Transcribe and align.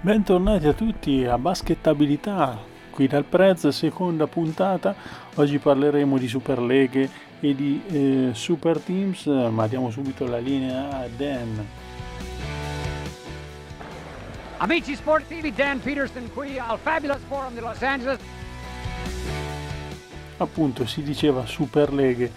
Bentornati 0.00 0.66
a 0.66 0.72
tutti 0.72 1.24
a 1.24 1.36
Baschettabilità, 1.38 2.58
qui 2.90 3.06
dal 3.06 3.24
Prez, 3.24 3.68
seconda 3.68 4.26
puntata. 4.26 4.94
Oggi 5.34 5.58
parleremo 5.58 6.16
di 6.18 6.28
Superleghe 6.28 7.08
e 7.40 7.54
di 7.54 7.82
eh, 7.88 8.30
Super 8.32 8.78
Teams, 8.78 9.26
ma 9.26 9.66
diamo 9.66 9.90
subito 9.90 10.26
la 10.26 10.38
linea 10.38 11.00
a 11.00 11.08
Dan. 11.14 11.66
Amici 14.58 14.94
sportivi, 14.94 15.52
Dan 15.52 15.80
Peterson 15.80 16.30
qui 16.32 16.58
al 16.58 16.78
Fabulous 16.78 17.20
Forum 17.28 17.52
di 17.52 17.60
Los 17.60 17.82
Angeles. 17.82 18.18
Appunto 20.38 20.86
si 20.86 21.02
diceva 21.02 21.44
Superleghe 21.44 22.32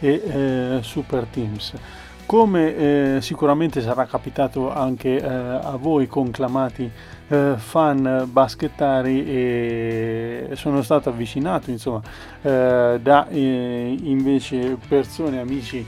e 0.00 0.08
eh, 0.08 0.78
Super 0.82 1.24
Teams. 1.26 1.72
Come 2.28 2.76
eh, 2.76 3.18
sicuramente 3.22 3.80
sarà 3.80 4.04
capitato 4.04 4.70
anche 4.70 5.16
eh, 5.16 5.24
a 5.26 5.78
voi 5.80 6.06
conclamati 6.08 6.90
eh, 7.26 7.54
fan 7.56 8.28
baschettari 8.30 9.24
sono 10.54 10.82
stato 10.82 11.08
avvicinato 11.08 11.70
insomma 11.70 12.02
eh, 12.42 12.98
da 13.00 13.28
eh, 13.28 13.96
invece 14.02 14.76
persone, 14.86 15.40
amici 15.40 15.82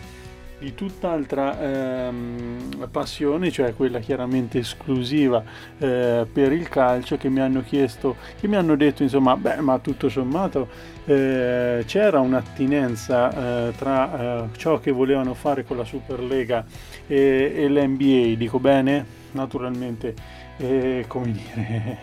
di 0.61 0.75
tutt'altra 0.75 1.59
ehm, 1.59 2.89
passione, 2.91 3.51
cioè 3.51 3.75
quella 3.75 3.99
chiaramente 3.99 4.59
esclusiva 4.59 5.43
eh, 5.79 6.27
per 6.31 6.53
il 6.53 6.69
calcio, 6.69 7.17
che 7.17 7.31
mi 7.31 7.41
hanno 7.41 7.63
chiesto, 7.63 8.17
che 8.39 8.47
mi 8.47 8.57
hanno 8.57 8.77
detto, 8.77 9.03
insomma, 9.03 9.37
beh, 9.37 9.61
ma 9.61 9.79
tutto 9.79 10.11
sommato 10.11 10.69
eh, 11.07 11.83
c'era 11.87 12.21
un'attinenza 12.21 13.69
eh, 13.69 13.73
tra 13.75 14.45
eh, 14.45 14.49
ciò 14.57 14.79
che 14.79 14.91
volevano 14.91 15.33
fare 15.33 15.65
con 15.65 15.79
la 15.79 15.85
Superlega 15.85 16.65
e, 17.07 17.53
e 17.57 17.69
l'NBA, 17.69 18.37
dico 18.37 18.61
bene, 18.61 19.05
naturalmente. 19.33 20.15
Eh, 20.59 21.07
come 21.09 21.33
dire, 21.33 21.99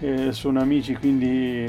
eh, 0.00 0.32
sono 0.32 0.60
amici, 0.62 0.94
quindi 0.94 1.66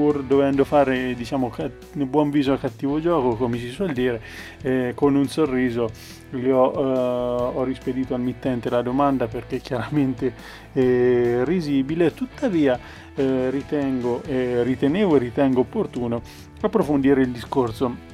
pur 0.00 0.22
dovendo 0.22 0.64
fare 0.64 1.12
diciamo 1.12 1.52
buon 1.92 2.30
viso 2.30 2.54
a 2.54 2.56
cattivo 2.56 3.00
gioco 3.00 3.36
come 3.36 3.58
si 3.58 3.68
suol 3.68 3.92
dire 3.92 4.22
eh, 4.62 4.92
con 4.94 5.14
un 5.14 5.28
sorriso 5.28 5.90
gli 6.30 6.48
ho, 6.48 6.72
eh, 6.72 7.56
ho, 7.58 7.62
rispedito 7.64 8.14
al 8.14 8.22
mittente 8.22 8.70
la 8.70 8.80
domanda 8.80 9.26
perché 9.26 9.58
chiaramente 9.58 10.32
eh, 10.72 11.42
risibile. 11.44 12.14
Tuttavia 12.14 12.78
eh, 13.14 13.50
ritengo 13.50 14.22
ritenevo 14.24 15.16
e 15.16 15.18
ritengo 15.18 15.60
opportuno 15.60 16.22
approfondire 16.62 17.20
il 17.20 17.30
discorso 17.30 18.08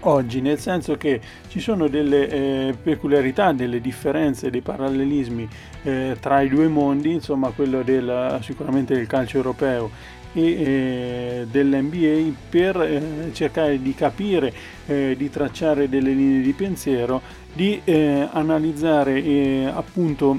oggi, 0.00 0.40
nel 0.40 0.58
senso 0.58 0.96
che 0.96 1.20
ci 1.48 1.60
sono 1.60 1.88
delle 1.88 2.28
eh, 2.28 2.74
peculiarità, 2.80 3.52
delle 3.52 3.80
differenze, 3.80 4.48
dei 4.48 4.62
parallelismi 4.62 5.48
eh, 5.82 6.16
tra 6.18 6.40
i 6.40 6.48
due 6.48 6.68
mondi, 6.68 7.12
insomma 7.12 7.50
quello 7.50 7.82
del, 7.82 8.38
sicuramente 8.40 8.94
del 8.94 9.06
calcio 9.06 9.36
europeo 9.36 9.90
e 10.32 10.42
eh, 10.42 11.46
dell'NBA 11.50 12.36
per 12.48 13.30
cercare 13.32 13.80
di 13.80 13.94
capire, 13.94 14.52
eh, 14.86 15.14
di 15.16 15.30
tracciare 15.30 15.88
delle 15.88 16.12
linee 16.12 16.42
di 16.42 16.52
pensiero, 16.52 17.20
di 17.52 17.80
eh, 17.84 18.28
analizzare 18.30 19.22
eh, 19.22 19.70
appunto 19.74 20.36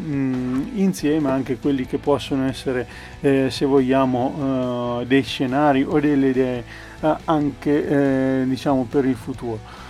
insieme 0.75 1.30
anche 1.30 1.58
quelli 1.58 1.86
che 1.86 1.98
possono 1.98 2.48
essere, 2.48 2.88
se 3.20 3.66
vogliamo, 3.66 5.03
dei 5.06 5.23
scenari 5.23 5.83
o 5.83 6.00
delle 6.00 6.30
idee 6.30 6.64
anche 7.26 8.45
diciamo 8.48 8.88
per 8.89 9.05
il 9.05 9.16
futuro. 9.16 9.81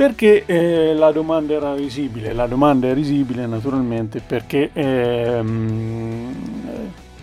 Perché 0.00 0.44
eh, 0.46 0.94
la 0.94 1.12
domanda 1.12 1.52
era 1.52 1.74
risibile? 1.74 2.32
La 2.32 2.46
domanda 2.46 2.88
è 2.88 2.94
risibile 2.94 3.46
naturalmente 3.46 4.22
perché 4.26 4.70
ehm, 4.72 6.59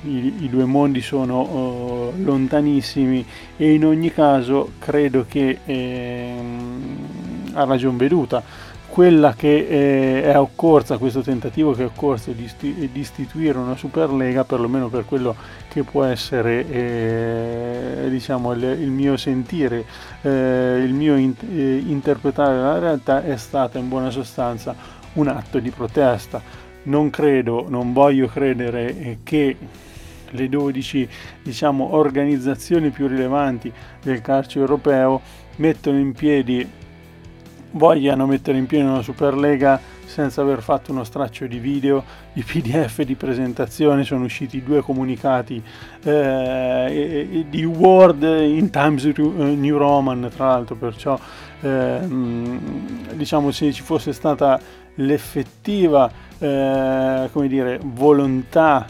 i, 0.07 0.43
i 0.43 0.49
due 0.49 0.65
mondi 0.65 1.01
sono 1.01 1.41
uh, 1.41 2.13
lontanissimi 2.23 3.25
e 3.57 3.73
in 3.73 3.85
ogni 3.85 4.11
caso 4.11 4.71
credo 4.79 5.25
che 5.27 5.59
eh, 5.65 6.35
ha 7.53 7.63
ragion 7.63 7.97
veduta 7.97 8.43
quella 8.97 9.35
che 9.35 9.67
eh, 9.67 10.23
è 10.23 10.39
occorsa, 10.39 10.97
questo 10.97 11.21
tentativo 11.21 11.73
che 11.73 11.83
è 11.83 11.85
occorso 11.85 12.31
di, 12.31 12.47
sti- 12.47 12.89
di, 12.91 12.99
istituire 12.99 13.57
una 13.59 13.75
Superlega, 13.75 14.43
perlomeno 14.43 14.87
per 14.87 15.05
quello 15.05 15.35
che 15.67 15.83
può 15.83 16.03
essere 16.03 16.67
eh, 16.67 18.07
diciamo, 18.09 18.53
il, 18.53 18.63
il, 18.63 18.89
mio 18.89 19.15
sentire, 19.15 19.85
eh, 20.23 20.81
il 20.83 20.93
mio 20.93 21.15
in- 21.15 21.35
eh, 21.47 21.83
interpretare 21.85 22.57
la 22.57 22.79
realtà, 22.79 23.23
è 23.23 23.37
stata 23.37 23.77
in 23.77 23.87
buona 23.87 24.09
sostanza 24.09 24.75
un 25.13 25.27
atto 25.27 25.59
di 25.59 25.69
protesta. 25.69 26.41
Non 26.83 27.11
credo, 27.11 27.67
non 27.69 27.93
voglio 27.93 28.25
credere 28.25 28.97
eh, 28.97 29.17
che 29.21 29.57
le 30.31 30.49
12 30.49 31.09
diciamo, 31.43 31.95
organizzazioni 31.95 32.89
più 32.89 33.07
rilevanti 33.07 33.71
del 34.01 34.21
calcio 34.21 34.59
europeo 34.59 35.21
mettono 35.57 35.97
in 35.97 36.13
piedi, 36.13 36.67
vogliano 37.71 38.25
mettere 38.25 38.57
in 38.57 38.65
piedi 38.65 38.85
una 38.85 39.01
Superlega 39.01 39.79
senza 40.05 40.41
aver 40.41 40.61
fatto 40.61 40.91
uno 40.91 41.03
straccio 41.03 41.45
di 41.45 41.59
video, 41.59 42.03
di 42.31 42.41
pdf, 42.41 43.01
di 43.03 43.15
presentazione, 43.15 44.03
sono 44.03 44.23
usciti 44.23 44.63
due 44.63 44.81
comunicati 44.81 45.61
eh, 46.03 47.45
di 47.49 47.65
Word 47.65 48.23
in 48.23 48.69
Times 48.69 49.05
New 49.05 49.77
Roman, 49.77 50.31
tra 50.33 50.47
l'altro, 50.47 50.75
perciò 50.75 51.19
eh, 51.61 51.99
diciamo 53.13 53.51
se 53.51 53.73
ci 53.73 53.81
fosse 53.81 54.13
stata 54.13 54.59
l'effettiva 54.95 56.09
eh, 56.39 57.29
come 57.31 57.47
dire, 57.47 57.79
volontà 57.83 58.85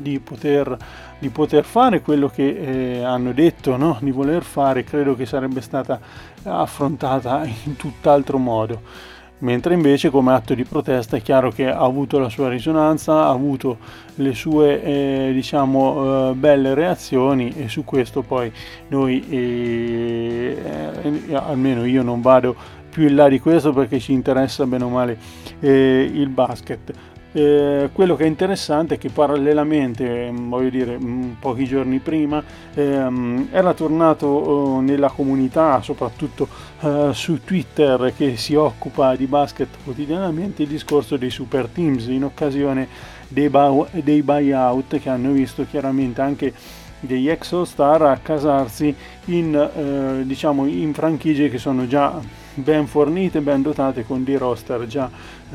di 0.00 0.18
poter, 0.20 0.76
di 1.18 1.28
poter 1.28 1.64
fare 1.64 2.00
quello 2.00 2.28
che 2.28 2.98
eh, 2.98 3.02
hanno 3.02 3.32
detto 3.32 3.76
no? 3.76 3.98
di 4.00 4.10
voler 4.10 4.42
fare, 4.42 4.84
credo 4.84 5.14
che 5.14 5.26
sarebbe 5.26 5.60
stata 5.60 6.00
affrontata 6.44 7.44
in 7.64 7.76
tutt'altro 7.76 8.38
modo. 8.38 9.08
Mentre 9.40 9.72
invece 9.72 10.10
come 10.10 10.34
atto 10.34 10.52
di 10.52 10.64
protesta 10.64 11.16
è 11.16 11.22
chiaro 11.22 11.50
che 11.50 11.66
ha 11.70 11.78
avuto 11.78 12.18
la 12.18 12.28
sua 12.28 12.50
risonanza, 12.50 13.24
ha 13.24 13.30
avuto 13.30 13.78
le 14.16 14.34
sue 14.34 14.82
eh, 14.82 15.30
diciamo 15.32 16.30
eh, 16.30 16.34
belle 16.34 16.74
reazioni 16.74 17.54
e 17.56 17.68
su 17.68 17.82
questo 17.82 18.20
poi 18.20 18.52
noi 18.88 19.26
eh, 19.30 20.58
eh, 21.02 21.34
almeno 21.34 21.86
io 21.86 22.02
non 22.02 22.20
vado 22.20 22.54
più 22.90 23.06
in 23.08 23.14
là 23.14 23.28
di 23.28 23.40
questo 23.40 23.72
perché 23.72 23.98
ci 23.98 24.12
interessa 24.12 24.66
bene 24.66 24.84
o 24.84 24.88
male 24.90 25.18
eh, 25.60 26.10
il 26.12 26.28
basket. 26.28 26.92
Eh, 27.32 27.90
quello 27.92 28.16
che 28.16 28.24
è 28.24 28.26
interessante 28.26 28.96
è 28.96 28.98
che 28.98 29.08
parallelamente, 29.08 30.30
mm, 30.32 30.48
voglio 30.48 30.68
dire, 30.68 30.98
mm, 30.98 31.32
pochi 31.38 31.64
giorni 31.64 32.00
prima, 32.00 32.42
ehm, 32.74 33.48
era 33.52 33.72
tornato 33.72 34.26
oh, 34.26 34.80
nella 34.80 35.10
comunità, 35.10 35.80
soprattutto 35.80 36.48
eh, 36.80 37.10
su 37.12 37.38
Twitter, 37.44 38.12
che 38.16 38.36
si 38.36 38.54
occupa 38.56 39.14
di 39.14 39.26
basket 39.26 39.68
quotidianamente, 39.84 40.62
il 40.62 40.68
discorso 40.68 41.16
dei 41.16 41.30
super 41.30 41.68
teams 41.68 42.06
in 42.06 42.24
occasione 42.24 42.88
dei, 43.28 43.48
buy- 43.48 44.02
dei 44.02 44.22
buyout 44.22 44.98
che 44.98 45.08
hanno 45.08 45.30
visto 45.30 45.64
chiaramente 45.70 46.20
anche 46.20 46.52
degli 46.98 47.28
ex 47.30 47.52
All 47.52 47.62
Star 47.62 48.02
a 48.02 48.18
casarsi 48.20 48.94
in, 49.26 49.54
eh, 49.54 50.26
diciamo, 50.26 50.66
in 50.66 50.92
franchigie 50.92 51.48
che 51.48 51.58
sono 51.58 51.86
già 51.86 52.20
ben 52.54 52.86
fornite, 52.88 53.40
ben 53.40 53.62
dotate 53.62 54.04
con 54.04 54.24
dei 54.24 54.36
roster 54.36 54.86
già 54.86 55.08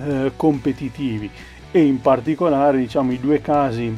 eh, 0.03 0.31
competitivi 0.35 1.29
e 1.75 1.83
in 1.83 1.99
particolare 1.99 2.77
diciamo, 2.77 3.11
i 3.11 3.19
due 3.19 3.41
casi 3.41 3.93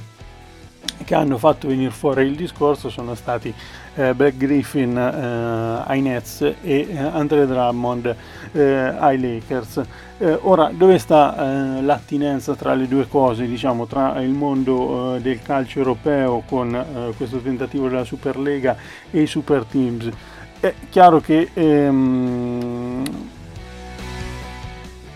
che 1.05 1.13
hanno 1.13 1.37
fatto 1.37 1.67
venire 1.67 1.91
fuori 1.91 2.25
il 2.25 2.35
discorso 2.35 2.89
sono 2.89 3.13
stati 3.13 3.53
eh, 3.93 4.15
Black 4.15 4.35
Griffin 4.35 4.97
eh, 4.97 5.83
ai 5.85 6.01
Nets 6.01 6.41
e 6.41 6.55
eh, 6.63 6.97
Andre 6.97 7.45
Drummond 7.45 8.15
eh, 8.51 8.63
ai 8.63 9.19
Lakers. 9.19 9.83
Eh, 10.17 10.39
ora, 10.41 10.71
dove 10.73 10.97
sta 10.97 11.35
eh, 11.77 11.81
l'attinenza 11.83 12.55
tra 12.55 12.73
le 12.73 12.87
due 12.87 13.07
cose, 13.07 13.45
diciamo, 13.45 13.85
tra 13.85 14.19
il 14.21 14.31
mondo 14.31 15.19
del 15.21 15.39
calcio 15.43 15.77
europeo 15.77 16.41
con 16.47 17.13
questo 17.15 17.37
tentativo 17.37 17.87
della 17.89 18.03
Superlega 18.03 18.75
e 19.11 19.21
i 19.21 19.27
Super 19.27 19.65
Teams? 19.65 20.09
È 20.59 20.73
chiaro 20.89 21.19
che 21.19 21.51
ehm, 21.53 23.03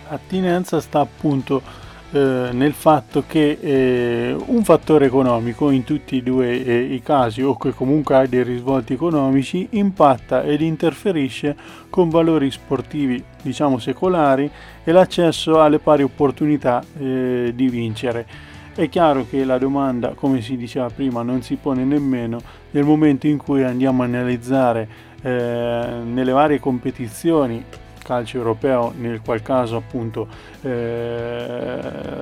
attinenza 0.09 0.79
sta 0.79 0.99
appunto 0.99 1.80
eh, 2.11 2.49
nel 2.51 2.73
fatto 2.73 3.23
che 3.25 3.57
eh, 3.61 4.35
un 4.47 4.63
fattore 4.63 5.05
economico 5.05 5.69
in 5.69 5.85
tutti 5.85 6.17
e 6.17 6.21
due 6.21 6.63
eh, 6.63 6.79
i 6.79 7.01
casi 7.01 7.41
o 7.41 7.55
che 7.55 7.73
comunque 7.73 8.15
ha 8.15 8.25
dei 8.25 8.43
risvolti 8.43 8.93
economici 8.93 9.67
impatta 9.71 10.43
ed 10.43 10.59
interferisce 10.61 11.55
con 11.89 12.09
valori 12.09 12.51
sportivi 12.51 13.23
diciamo 13.41 13.79
secolari 13.79 14.49
e 14.83 14.91
l'accesso 14.91 15.61
alle 15.61 15.79
pari 15.79 16.03
opportunità 16.03 16.83
eh, 16.97 17.53
di 17.55 17.69
vincere. 17.69 18.25
È 18.73 18.87
chiaro 18.89 19.25
che 19.29 19.43
la 19.43 19.57
domanda, 19.57 20.09
come 20.09 20.41
si 20.41 20.55
diceva 20.57 20.89
prima, 20.89 21.21
non 21.23 21.41
si 21.41 21.55
pone 21.55 21.83
nemmeno 21.83 22.39
nel 22.71 22.83
momento 22.83 23.27
in 23.27 23.37
cui 23.37 23.63
andiamo 23.63 24.01
a 24.01 24.05
analizzare 24.05 24.87
eh, 25.21 25.87
nelle 26.03 26.31
varie 26.31 26.59
competizioni 26.59 27.63
calcio 28.11 28.35
europeo, 28.35 28.93
nel 28.97 29.21
qual 29.21 29.41
caso 29.41 29.77
appunto 29.77 30.27
eh, 30.63 31.79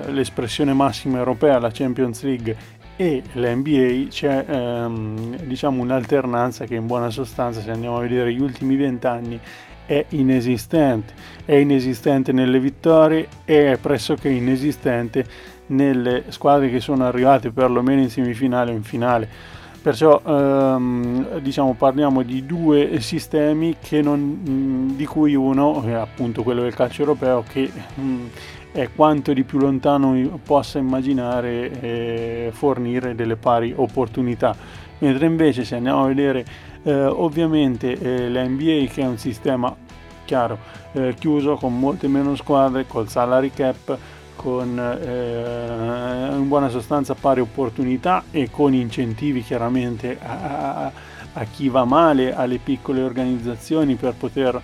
l'espressione 0.09 0.71
massima 0.71 1.17
europea, 1.17 1.57
la 1.57 1.71
Champions 1.71 2.21
League 2.21 2.55
e 2.95 3.23
l'NBA 3.33 4.07
c'è 4.07 4.45
ehm, 4.47 5.37
diciamo 5.45 5.81
un'alternanza 5.81 6.65
che 6.65 6.75
in 6.75 6.85
buona 6.85 7.09
sostanza 7.09 7.61
se 7.61 7.71
andiamo 7.71 7.97
a 7.97 8.01
vedere 8.01 8.31
gli 8.31 8.39
ultimi 8.39 8.75
vent'anni 8.75 9.39
è 9.87 10.05
inesistente, 10.09 11.11
è 11.43 11.55
inesistente 11.55 12.31
nelle 12.31 12.59
vittorie 12.59 13.27
e 13.43 13.71
è 13.71 13.77
pressoché 13.77 14.29
inesistente 14.29 15.25
nelle 15.67 16.25
squadre 16.27 16.69
che 16.69 16.79
sono 16.79 17.07
arrivate 17.07 17.49
perlomeno 17.49 18.01
in 18.01 18.11
semifinale 18.11 18.69
o 18.69 18.75
in 18.75 18.83
finale. 18.83 19.57
Perciò 19.89 20.21
ehm, 20.23 21.39
diciamo, 21.39 21.73
parliamo 21.73 22.21
di 22.21 22.45
due 22.45 22.99
sistemi 22.99 23.77
non, 24.03 24.93
di 24.95 25.05
cui 25.07 25.33
uno 25.33 25.81
è 25.81 25.93
appunto 25.93 26.43
quello 26.43 26.61
del 26.61 26.75
calcio 26.75 27.01
europeo 27.01 27.43
che 27.49 27.71
mh, 27.95 28.27
è 28.71 28.87
quanto 28.95 29.33
di 29.33 29.43
più 29.43 29.57
lontano 29.57 30.39
possa 30.43 30.77
immaginare 30.77 31.81
eh, 31.81 32.49
fornire 32.53 33.15
delle 33.15 33.35
pari 33.35 33.73
opportunità. 33.75 34.55
Mentre 34.99 35.25
invece 35.25 35.63
se 35.63 35.77
andiamo 35.77 36.03
a 36.03 36.07
vedere 36.07 36.45
eh, 36.83 37.05
ovviamente 37.05 37.93
eh, 37.93 38.29
la 38.29 38.45
che 38.45 39.01
è 39.01 39.07
un 39.07 39.17
sistema 39.17 39.75
chiaro 40.23 40.59
eh, 40.91 41.15
chiuso 41.17 41.55
con 41.55 41.79
molte 41.79 42.07
meno 42.07 42.35
squadre, 42.35 42.85
col 42.85 43.09
salary 43.09 43.49
cap, 43.49 43.97
con 44.41 44.79
eh, 44.79 46.29
in 46.33 46.47
buona 46.47 46.69
sostanza 46.69 47.13
pari 47.13 47.41
opportunità 47.41 48.23
e 48.31 48.49
con 48.49 48.73
incentivi 48.73 49.43
chiaramente 49.43 50.17
a, 50.17 50.85
a, 50.85 50.91
a 51.33 51.43
chi 51.43 51.67
va 51.67 51.83
male, 51.83 52.33
alle 52.33 52.57
piccole 52.57 53.01
organizzazioni 53.01 53.95
per 53.95 54.13
poter 54.13 54.61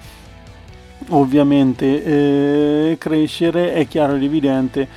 ovviamente 1.10 2.04
eh, 2.92 2.98
crescere, 2.98 3.74
è 3.74 3.86
chiaro 3.86 4.16
ed 4.16 4.24
evidente 4.24 4.88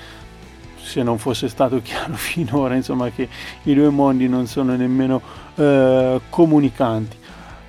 se 0.81 1.02
non 1.02 1.19
fosse 1.19 1.48
stato 1.48 1.82
chiaro 1.82 2.14
finora 2.14 2.76
insomma 2.76 3.10
che 3.10 3.28
i 3.64 3.74
due 3.74 3.88
mondi 3.88 4.28
non 4.28 4.46
sono 4.46 4.76
nemmeno 4.76 5.20
eh, 5.56 6.20
comunicanti 6.31 7.16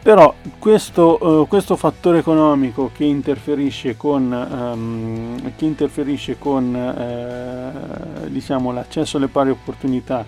però 0.01 0.33
questo, 0.59 1.41
uh, 1.41 1.47
questo, 1.47 1.75
fattore 1.75 2.19
economico 2.19 2.89
che 2.93 3.03
interferisce 3.03 3.97
con, 3.97 4.31
um, 4.31 5.55
che 5.57 5.65
interferisce 5.65 6.37
con 6.37 6.73
uh, 6.73 8.29
diciamo, 8.29 8.71
l'accesso 8.71 9.17
alle 9.17 9.27
pari 9.27 9.49
opportunità 9.49 10.25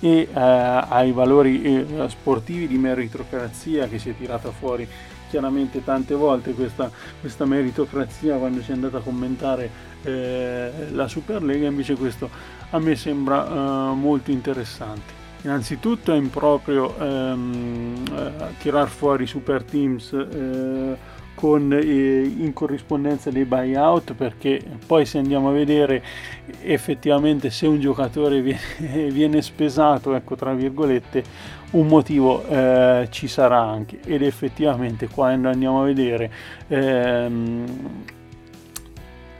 e 0.00 0.28
uh, 0.28 0.36
ai 0.36 1.12
valori 1.12 1.86
sportivi 2.08 2.66
di 2.66 2.78
meritocrazia 2.78 3.86
che 3.86 4.00
si 4.00 4.10
è 4.10 4.16
tirata 4.16 4.50
fuori 4.50 4.88
chiaramente 5.30 5.82
tante 5.84 6.14
volte 6.14 6.52
questa, 6.52 6.90
questa 7.20 7.44
meritocrazia 7.44 8.36
quando 8.36 8.60
si 8.60 8.70
è 8.70 8.74
andata 8.74 8.98
a 8.98 9.00
commentare 9.00 9.90
la 10.02 11.06
Superlega 11.06 11.68
invece 11.68 11.94
questo 11.94 12.28
a 12.70 12.78
me 12.80 12.96
sembra 12.96 13.92
molto 13.92 14.32
interessante 14.32 15.21
Innanzitutto 15.44 16.12
è 16.12 16.16
improprio 16.16 16.96
ehm, 16.96 18.04
eh, 18.16 18.32
tirar 18.58 18.88
fuori 18.88 19.26
super 19.26 19.64
teams 19.64 20.12
eh, 20.12 20.96
con, 21.34 21.72
eh, 21.72 22.22
in 22.22 22.52
corrispondenza 22.52 23.30
dei 23.30 23.44
buyout 23.44 24.14
perché 24.14 24.62
poi 24.86 25.04
se 25.04 25.18
andiamo 25.18 25.48
a 25.48 25.52
vedere 25.52 26.00
effettivamente 26.62 27.50
se 27.50 27.66
un 27.66 27.80
giocatore 27.80 28.40
viene, 28.42 29.10
viene 29.10 29.42
spesato, 29.42 30.14
ecco 30.14 30.36
tra 30.36 30.54
virgolette, 30.54 31.24
un 31.72 31.88
motivo 31.88 32.46
eh, 32.46 33.08
ci 33.10 33.26
sarà 33.26 33.58
anche. 33.60 33.98
Ed 34.04 34.22
effettivamente 34.22 35.08
quando 35.08 35.48
andiamo 35.48 35.82
a 35.82 35.84
vedere 35.84 36.30
ehm, 36.68 37.64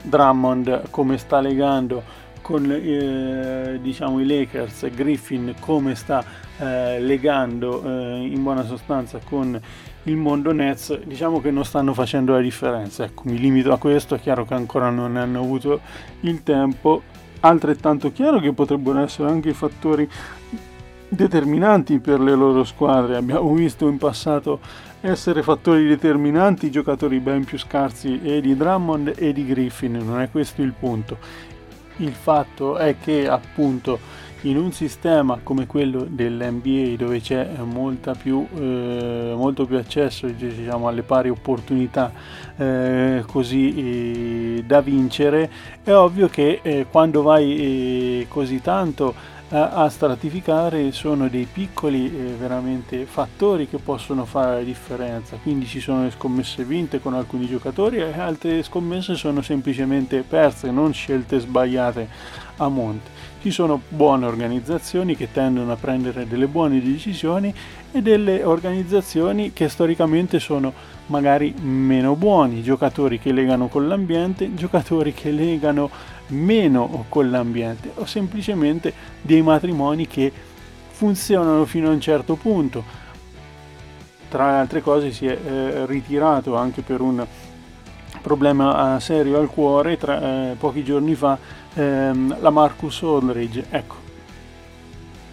Drummond 0.01 0.89
come 0.89 1.17
sta 1.17 1.39
legando 1.39 2.22
con 2.43 2.69
eh, 2.69 3.79
diciamo, 3.81 4.19
i 4.19 4.25
Lakers, 4.27 4.89
Griffin 4.93 5.55
come 5.59 5.95
sta 5.95 6.23
eh, 6.59 6.99
legando 6.99 7.81
eh, 7.83 8.27
in 8.27 8.43
buona 8.43 8.63
sostanza 8.65 9.19
con 9.23 9.59
il 10.03 10.15
mondo 10.17 10.51
Nets, 10.51 10.99
diciamo 10.99 11.39
che 11.41 11.49
non 11.49 11.65
stanno 11.65 11.93
facendo 11.93 12.33
la 12.33 12.41
differenza. 12.41 13.05
Ecco, 13.05 13.23
mi 13.25 13.39
limito 13.39 13.71
a 13.71 13.79
questo, 13.79 14.15
è 14.15 14.19
chiaro 14.19 14.45
che 14.45 14.53
ancora 14.53 14.89
non 14.89 15.15
hanno 15.15 15.39
avuto 15.39 15.79
il 16.19 16.43
tempo, 16.43 17.01
altrettanto 17.39 18.11
chiaro 18.11 18.39
che 18.39 18.51
potrebbero 18.51 18.99
essere 18.99 19.29
anche 19.29 19.53
fattori 19.53 20.07
determinanti 21.07 21.99
per 21.99 22.19
le 22.19 22.35
loro 22.35 22.63
squadre. 22.65 23.15
Abbiamo 23.15 23.53
visto 23.53 23.87
in 23.87 23.97
passato 23.97 24.59
essere 24.99 25.43
fattori 25.43 25.87
determinanti 25.87 26.71
giocatori 26.71 27.19
ben 27.19 27.45
più 27.45 27.57
scarsi 27.57 28.21
e 28.21 28.41
di 28.41 28.55
Drummond 28.55 29.13
e 29.15 29.33
di 29.33 29.45
Griffin, 29.45 29.93
non 29.97 30.19
è 30.19 30.29
questo 30.29 30.61
il 30.61 30.73
punto 30.77 31.17
il 31.97 32.13
fatto 32.13 32.77
è 32.77 32.95
che 32.99 33.27
appunto 33.27 34.21
in 34.43 34.57
un 34.57 34.71
sistema 34.71 35.39
come 35.41 35.65
quello 35.67 36.05
dell'NBA 36.07 36.95
dove 36.97 37.21
c'è 37.21 37.47
più, 38.21 38.45
eh, 38.55 39.33
molto 39.35 39.65
più 39.65 39.77
accesso 39.77 40.27
diciamo, 40.27 40.87
alle 40.87 41.03
pari 41.03 41.29
opportunità 41.29 42.11
eh, 42.57 43.23
così 43.25 44.57
eh, 44.57 44.63
da 44.65 44.81
vincere 44.81 45.49
è 45.83 45.93
ovvio 45.93 46.27
che 46.27 46.59
eh, 46.61 46.87
quando 46.89 47.21
vai 47.21 47.57
eh, 48.21 48.25
così 48.27 48.61
tanto 48.61 49.13
a 49.55 49.87
stratificare 49.87 50.91
sono 50.91 51.27
dei 51.27 51.47
piccoli 51.51 52.05
eh, 52.07 52.33
veramente 52.33 53.05
fattori 53.05 53.67
che 53.67 53.77
possono 53.77 54.25
fare 54.25 54.55
la 54.55 54.63
differenza. 54.63 55.37
Quindi 55.41 55.67
ci 55.67 55.79
sono 55.79 56.03
le 56.03 56.11
scommesse 56.11 56.63
vinte 56.63 56.99
con 56.99 57.13
alcuni 57.13 57.45
giocatori 57.45 57.97
e 57.97 58.17
altre 58.17 58.63
scommesse 58.63 59.13
sono 59.13 59.43
semplicemente 59.43 60.23
perse 60.27 60.71
non 60.71 60.91
scelte 60.91 61.39
sbagliate 61.39 62.07
a 62.57 62.67
monte. 62.67 63.11
Ci 63.43 63.51
sono 63.51 63.79
buone 63.89 64.25
organizzazioni 64.25 65.15
che 65.15 65.31
tendono 65.31 65.71
a 65.71 65.75
prendere 65.75 66.27
delle 66.27 66.47
buone 66.47 66.81
decisioni 66.81 67.53
e 67.91 68.01
delle 68.01 68.43
organizzazioni 68.43 69.53
che 69.53 69.69
storicamente 69.69 70.39
sono 70.39 70.73
magari 71.07 71.53
meno 71.61 72.15
buoni 72.15 72.63
giocatori 72.63 73.19
che 73.19 73.31
legano 73.31 73.67
con 73.67 73.87
l'ambiente 73.87 74.53
giocatori 74.53 75.13
che 75.13 75.31
legano 75.31 75.89
meno 76.27 77.05
con 77.09 77.29
l'ambiente 77.29 77.91
o 77.95 78.05
semplicemente 78.05 78.93
dei 79.21 79.41
matrimoni 79.41 80.07
che 80.07 80.31
funzionano 80.89 81.65
fino 81.65 81.89
a 81.89 81.91
un 81.91 81.99
certo 81.99 82.35
punto. 82.35 83.01
Tra 84.29 84.51
le 84.51 84.57
altre 84.57 84.81
cose 84.81 85.11
si 85.11 85.27
è 85.27 85.37
eh, 85.37 85.85
ritirato 85.85 86.55
anche 86.55 86.81
per 86.81 87.01
un 87.01 87.25
problema 88.21 88.95
eh, 88.95 88.99
serio 88.99 89.37
al 89.37 89.47
cuore 89.47 89.97
tra, 89.97 90.51
eh, 90.51 90.55
pochi 90.57 90.83
giorni 90.83 91.13
fa 91.13 91.37
ehm, 91.73 92.37
la 92.39 92.49
Marcus 92.49 93.01
Aldridge. 93.03 93.65
Ecco, 93.69 93.95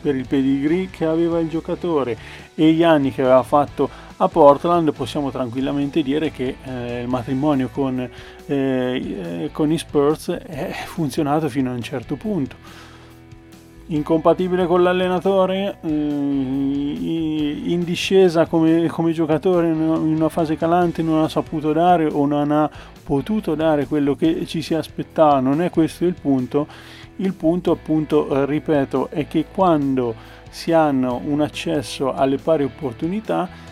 per 0.03 0.17
il 0.17 0.27
pedigree 0.27 0.91
che 0.91 1.05
aveva 1.05 1.39
il 1.39 1.49
giocatore 1.49 2.17
e 2.55 2.73
gli 2.73 2.83
anni 2.83 3.13
che 3.13 3.23
aveva 3.23 3.43
fatto 3.43 4.09
a 4.23 4.29
Portland 4.29 4.93
possiamo 4.93 5.31
tranquillamente 5.31 6.03
dire 6.03 6.31
che 6.31 6.57
eh, 6.63 7.01
il 7.01 7.09
matrimonio 7.09 7.71
con, 7.73 7.99
eh, 8.01 8.11
eh, 8.47 9.49
con 9.51 9.73
i 9.73 9.79
Spurs 9.79 10.31
è 10.31 10.73
funzionato 10.85 11.49
fino 11.49 11.71
a 11.71 11.75
un 11.75 11.81
certo 11.81 12.17
punto. 12.17 12.57
Incompatibile 13.87 14.67
con 14.67 14.83
l'allenatore, 14.83 15.79
eh, 15.81 15.89
in 15.89 17.83
discesa 17.83 18.45
come, 18.47 18.89
come, 18.89 19.13
giocatore 19.13 19.69
in 19.69 19.81
una 19.81 20.29
fase 20.29 20.57
calante 20.57 21.03
non 21.03 21.25
ha 21.25 21.29
saputo 21.29 21.73
dare 21.73 22.05
o 22.05 22.27
non 22.27 22.53
ha 22.53 22.71
potuto 23.03 23.55
dare 23.55 23.87
quello 23.87 24.15
che 24.15 24.45
ci 24.47 24.61
si 24.61 24.75
aspettava, 24.75 25.41
non 25.41 25.63
è 25.63 25.71
questo 25.71 26.05
il 26.05 26.15
punto. 26.15 26.67
Il 27.17 27.33
punto 27.33 27.73
appunto, 27.73 28.45
ripeto, 28.45 29.09
è 29.11 29.27
che 29.27 29.47
quando 29.53 30.15
si 30.51 30.73
hanno 30.73 31.21
un 31.25 31.41
accesso 31.41 32.13
alle 32.13 32.37
pari 32.37 32.65
opportunità 32.65 33.69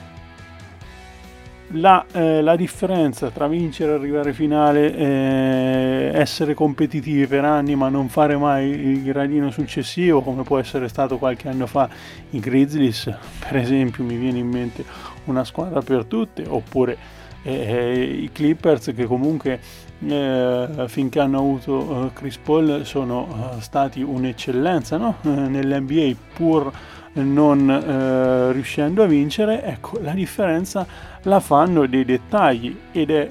la, 1.73 2.05
eh, 2.13 2.41
la, 2.41 2.57
differenza 2.57 3.31
tra 3.31 3.47
vincere 3.47 3.93
e 3.93 3.95
arrivare 3.95 4.33
finale, 4.33 4.95
eh, 4.95 6.11
essere 6.15 6.55
competitivi 6.55 7.27
per 7.27 7.45
anni 7.45 7.75
ma 7.75 7.89
non 7.89 8.09
fare 8.09 8.37
mai 8.37 8.69
il 8.69 9.03
gradino 9.03 9.51
successivo 9.51 10.23
come 10.23 10.43
può 10.43 10.59
essere 10.59 10.89
stato 10.89 11.19
qualche 11.19 11.49
anno 11.49 11.67
fa 11.67 11.89
i 12.31 12.41
Grizzlies, 12.41 13.13
per 13.39 13.57
esempio 13.57 14.05
mi 14.05 14.17
viene 14.17 14.39
in 14.39 14.49
mente 14.49 14.85
una 15.25 15.45
squadra 15.45 15.83
per 15.83 16.05
tutte, 16.05 16.45
oppure 16.47 16.97
eh, 17.43 17.53
eh 17.53 18.03
i 18.03 18.31
Clippers 18.33 18.93
che 18.95 19.05
comunque 19.05 19.61
eh, 20.07 20.85
finché 20.87 21.21
hanno 21.21 21.39
avuto 21.39 22.07
eh, 22.07 22.13
Chris 22.15 22.37
Paul 22.39 22.83
sono 22.85 23.57
stati 23.61 24.01
un'eccellenza 24.01 24.97
no? 24.97 25.17
nell'NBA 25.23 26.15
pur 26.35 26.73
non 27.15 27.71
eh, 27.71 28.53
riuscendo 28.53 29.03
a 29.03 29.07
vincere, 29.07 29.63
ecco 29.63 29.99
la 30.01 30.13
differenza 30.13 30.87
la 31.23 31.41
fanno 31.41 31.87
dei 31.87 32.05
dettagli 32.05 32.77
ed 32.93 33.11
è 33.11 33.31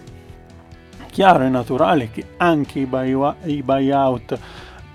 chiaro 1.10 1.44
e 1.44 1.50
naturale 1.50 2.12
che 2.12 2.26
anche 2.38 2.80
i, 2.80 2.86
buy- 2.86 3.34
i 3.46 3.64
buyout 3.64 4.40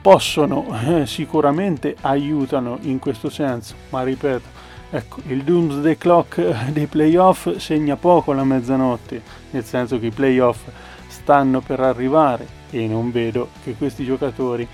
possono 0.01 0.67
eh, 0.85 1.07
sicuramente 1.07 1.97
aiutano 2.03 2.79
in 2.83 2.99
questo 2.99 3.31
senso, 3.31 3.75
ma 3.91 4.03
ripeto, 4.03 4.49
ecco, 4.91 5.21
il 5.27 5.43
doomsday 5.43 5.97
clock 5.97 6.71
dei 6.71 6.87
playoff 6.87 7.57
segna 7.57 7.97
poco 7.97 8.33
la 8.33 8.45
mezzanotte, 8.45 9.23
nel 9.51 9.65
senso 9.65 9.99
che 9.99 10.07
i 10.07 10.11
playoff 10.11 10.61
stanno 11.07 11.61
per 11.61 11.81
arrivare 11.81 12.61
e 12.71 12.87
non 12.87 13.13
vedo 13.13 13.51
che 13.63 13.75
questi 13.75 14.05
giocatori 14.05 14.67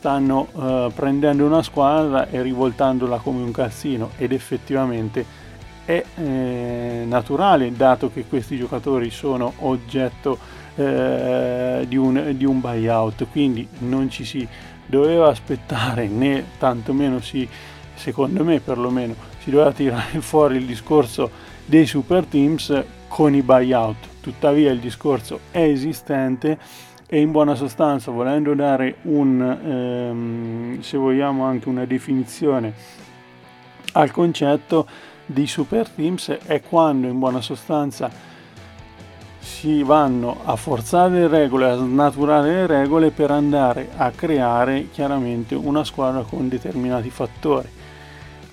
stanno 0.00 0.48
eh, 0.56 0.90
prendendo 0.94 1.44
una 1.44 1.62
squadra 1.62 2.30
e 2.30 2.40
rivoltandola 2.40 3.18
come 3.18 3.42
un 3.42 3.52
calzino 3.52 4.12
ed 4.16 4.32
effettivamente 4.32 5.22
è 5.84 6.02
eh, 6.14 7.04
naturale 7.06 7.70
dato 7.72 8.10
che 8.10 8.24
questi 8.24 8.56
giocatori 8.56 9.10
sono 9.10 9.52
oggetto 9.58 10.38
eh, 10.74 11.84
di, 11.86 11.98
un, 11.98 12.32
di 12.34 12.46
un 12.46 12.60
buyout. 12.60 13.26
Quindi 13.30 13.68
non 13.80 14.08
ci 14.08 14.24
si 14.24 14.48
doveva 14.86 15.28
aspettare 15.28 16.08
né 16.08 16.46
tantomeno 16.58 17.20
si 17.20 17.46
secondo 17.94 18.42
me 18.42 18.60
perlomeno 18.60 19.14
si 19.42 19.50
doveva 19.50 19.72
tirare 19.72 20.18
fuori 20.22 20.56
il 20.56 20.64
discorso 20.64 21.30
dei 21.66 21.84
super 21.84 22.24
teams 22.24 22.84
con 23.06 23.34
i 23.34 23.42
buyout. 23.42 24.08
Tuttavia 24.22 24.70
il 24.70 24.78
discorso 24.78 25.40
è 25.50 25.60
esistente 25.60 26.58
e 27.12 27.20
in 27.20 27.32
buona 27.32 27.56
sostanza 27.56 28.12
volendo 28.12 28.54
dare 28.54 28.98
un 29.02 29.40
ehm, 29.40 30.80
se 30.80 30.96
vogliamo 30.96 31.42
anche 31.42 31.68
una 31.68 31.84
definizione 31.84 32.72
al 33.94 34.12
concetto 34.12 34.86
di 35.26 35.44
super 35.48 35.88
teams 35.88 36.30
è 36.46 36.62
quando 36.62 37.08
in 37.08 37.18
buona 37.18 37.40
sostanza 37.40 38.08
si 39.40 39.82
vanno 39.82 40.38
a 40.44 40.54
forzare 40.54 41.22
le 41.22 41.26
regole, 41.26 41.70
a 41.70 41.76
snaturare 41.76 42.48
le 42.48 42.66
regole 42.68 43.10
per 43.10 43.32
andare 43.32 43.88
a 43.96 44.12
creare 44.12 44.88
chiaramente 44.92 45.56
una 45.56 45.82
squadra 45.82 46.22
con 46.22 46.48
determinati 46.48 47.10
fattori. 47.10 47.68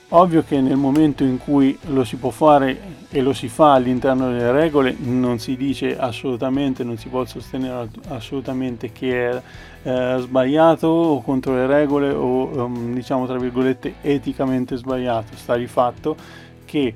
Ovvio 0.09 0.41
che 0.41 0.61
nel 0.61 0.77
momento 0.77 1.25
in 1.25 1.37
cui 1.37 1.77
lo 1.87 2.05
si 2.05 2.15
può 2.15 2.29
fare 2.29 2.95
e 3.09 3.21
lo 3.21 3.33
si 3.33 3.49
fa 3.49 3.73
all'interno 3.73 4.29
delle 4.29 4.53
regole 4.53 4.95
non 4.97 5.37
si 5.37 5.57
dice 5.57 5.97
assolutamente, 5.97 6.85
non 6.85 6.97
si 6.97 7.09
può 7.09 7.25
sostenere 7.25 7.89
assolutamente 8.07 8.93
che 8.93 9.29
è 9.29 9.41
eh, 9.83 10.17
sbagliato 10.21 10.87
o 10.87 11.21
contro 11.21 11.55
le 11.55 11.67
regole 11.67 12.09
o 12.11 12.63
um, 12.63 12.93
diciamo 12.93 13.25
tra 13.25 13.37
virgolette 13.37 13.95
eticamente 13.99 14.77
sbagliato. 14.77 15.35
Sta 15.35 15.57
di 15.57 15.67
fatto 15.67 16.15
che 16.63 16.95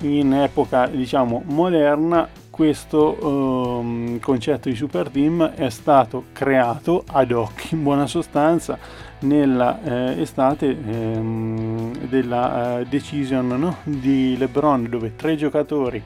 in 0.00 0.34
epoca 0.34 0.88
diciamo 0.88 1.44
moderna 1.46 2.28
questo 2.50 3.16
um, 3.20 4.20
concetto 4.20 4.68
di 4.68 4.74
super 4.74 5.08
team 5.08 5.46
è 5.50 5.70
stato 5.70 6.24
creato 6.32 7.04
ad 7.06 7.30
hoc 7.30 7.72
in 7.72 7.82
buona 7.82 8.06
sostanza 8.06 8.78
nella 9.26 9.82
eh, 9.82 10.26
ehm, 10.60 11.96
della 12.08 12.80
eh, 12.80 12.86
decision 12.86 13.48
no? 13.48 13.76
di 13.84 14.36
LeBron 14.38 14.88
dove 14.88 15.16
tre 15.16 15.36
giocatori 15.36 16.02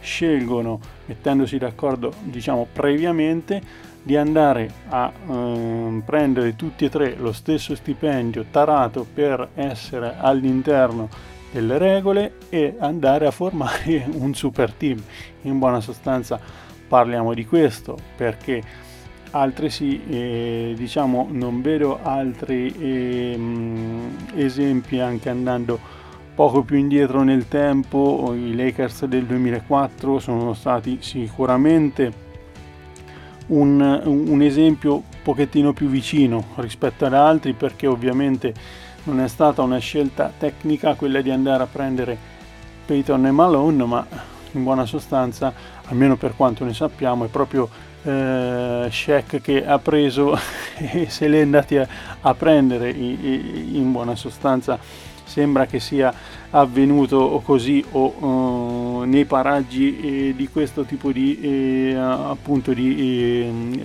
scelgono 0.00 0.80
mettendosi 1.06 1.56
d'accordo 1.56 2.12
diciamo 2.22 2.66
previamente 2.70 3.92
di 4.02 4.16
andare 4.16 4.70
a 4.90 5.10
ehm, 5.26 6.02
prendere 6.04 6.56
tutti 6.56 6.84
e 6.84 6.90
tre 6.90 7.14
lo 7.16 7.32
stesso 7.32 7.74
stipendio 7.74 8.46
tarato 8.50 9.06
per 9.12 9.48
essere 9.54 10.16
all'interno 10.18 11.08
delle 11.50 11.78
regole 11.78 12.34
e 12.50 12.74
andare 12.80 13.26
a 13.26 13.30
formare 13.30 14.04
un 14.12 14.34
super 14.34 14.72
team. 14.72 15.00
In 15.42 15.58
buona 15.58 15.80
sostanza 15.80 16.38
parliamo 16.86 17.32
di 17.32 17.46
questo 17.46 17.96
perché 18.16 18.62
altresì 19.34 20.00
eh, 20.08 20.74
diciamo 20.76 21.28
non 21.30 21.60
vedo 21.60 21.98
altri 22.02 22.72
eh, 22.78 23.38
esempi 24.36 25.00
anche 25.00 25.28
andando 25.28 25.78
poco 26.34 26.62
più 26.62 26.76
indietro 26.76 27.22
nel 27.22 27.48
tempo. 27.48 28.32
I 28.34 28.54
Lakers 28.54 29.06
del 29.06 29.24
2004 29.24 30.18
sono 30.20 30.54
stati 30.54 30.98
sicuramente 31.00 32.22
un, 33.46 34.00
un 34.04 34.42
esempio 34.42 35.02
pochettino 35.22 35.72
più 35.72 35.88
vicino 35.88 36.44
rispetto 36.56 37.04
ad 37.04 37.14
altri 37.14 37.52
perché 37.52 37.86
ovviamente 37.86 38.54
non 39.04 39.20
è 39.20 39.28
stata 39.28 39.62
una 39.62 39.78
scelta 39.78 40.32
tecnica 40.36 40.94
quella 40.94 41.20
di 41.20 41.30
andare 41.30 41.62
a 41.62 41.66
prendere 41.66 42.16
Peyton 42.86 43.26
e 43.26 43.30
Malone, 43.30 43.84
ma 43.84 44.06
in 44.52 44.62
buona 44.62 44.86
sostanza, 44.86 45.52
almeno 45.86 46.16
per 46.16 46.34
quanto 46.36 46.64
ne 46.64 46.72
sappiamo, 46.72 47.24
è 47.24 47.28
proprio 47.28 47.68
eh, 48.04 48.88
Shaq 48.90 49.40
che 49.40 49.64
ha 49.64 49.78
preso 49.78 50.38
e 50.76 51.08
se 51.08 51.28
l'è 51.28 51.40
andati 51.40 51.76
a, 51.76 51.86
a 52.20 52.34
prendere 52.34 52.90
in 52.90 53.90
buona 53.90 54.14
sostanza 54.14 54.78
sembra 55.24 55.66
che 55.66 55.80
sia 55.80 56.12
avvenuto 56.50 57.40
così 57.44 57.84
o 57.92 58.14
uh, 58.18 59.02
nei 59.04 59.24
paraggi 59.24 60.28
eh, 60.28 60.34
di 60.36 60.48
questo 60.48 60.84
tipo 60.84 61.10
di 61.10 61.40
eh, 61.40 61.94
appunto 61.94 62.72
di, 62.72 63.00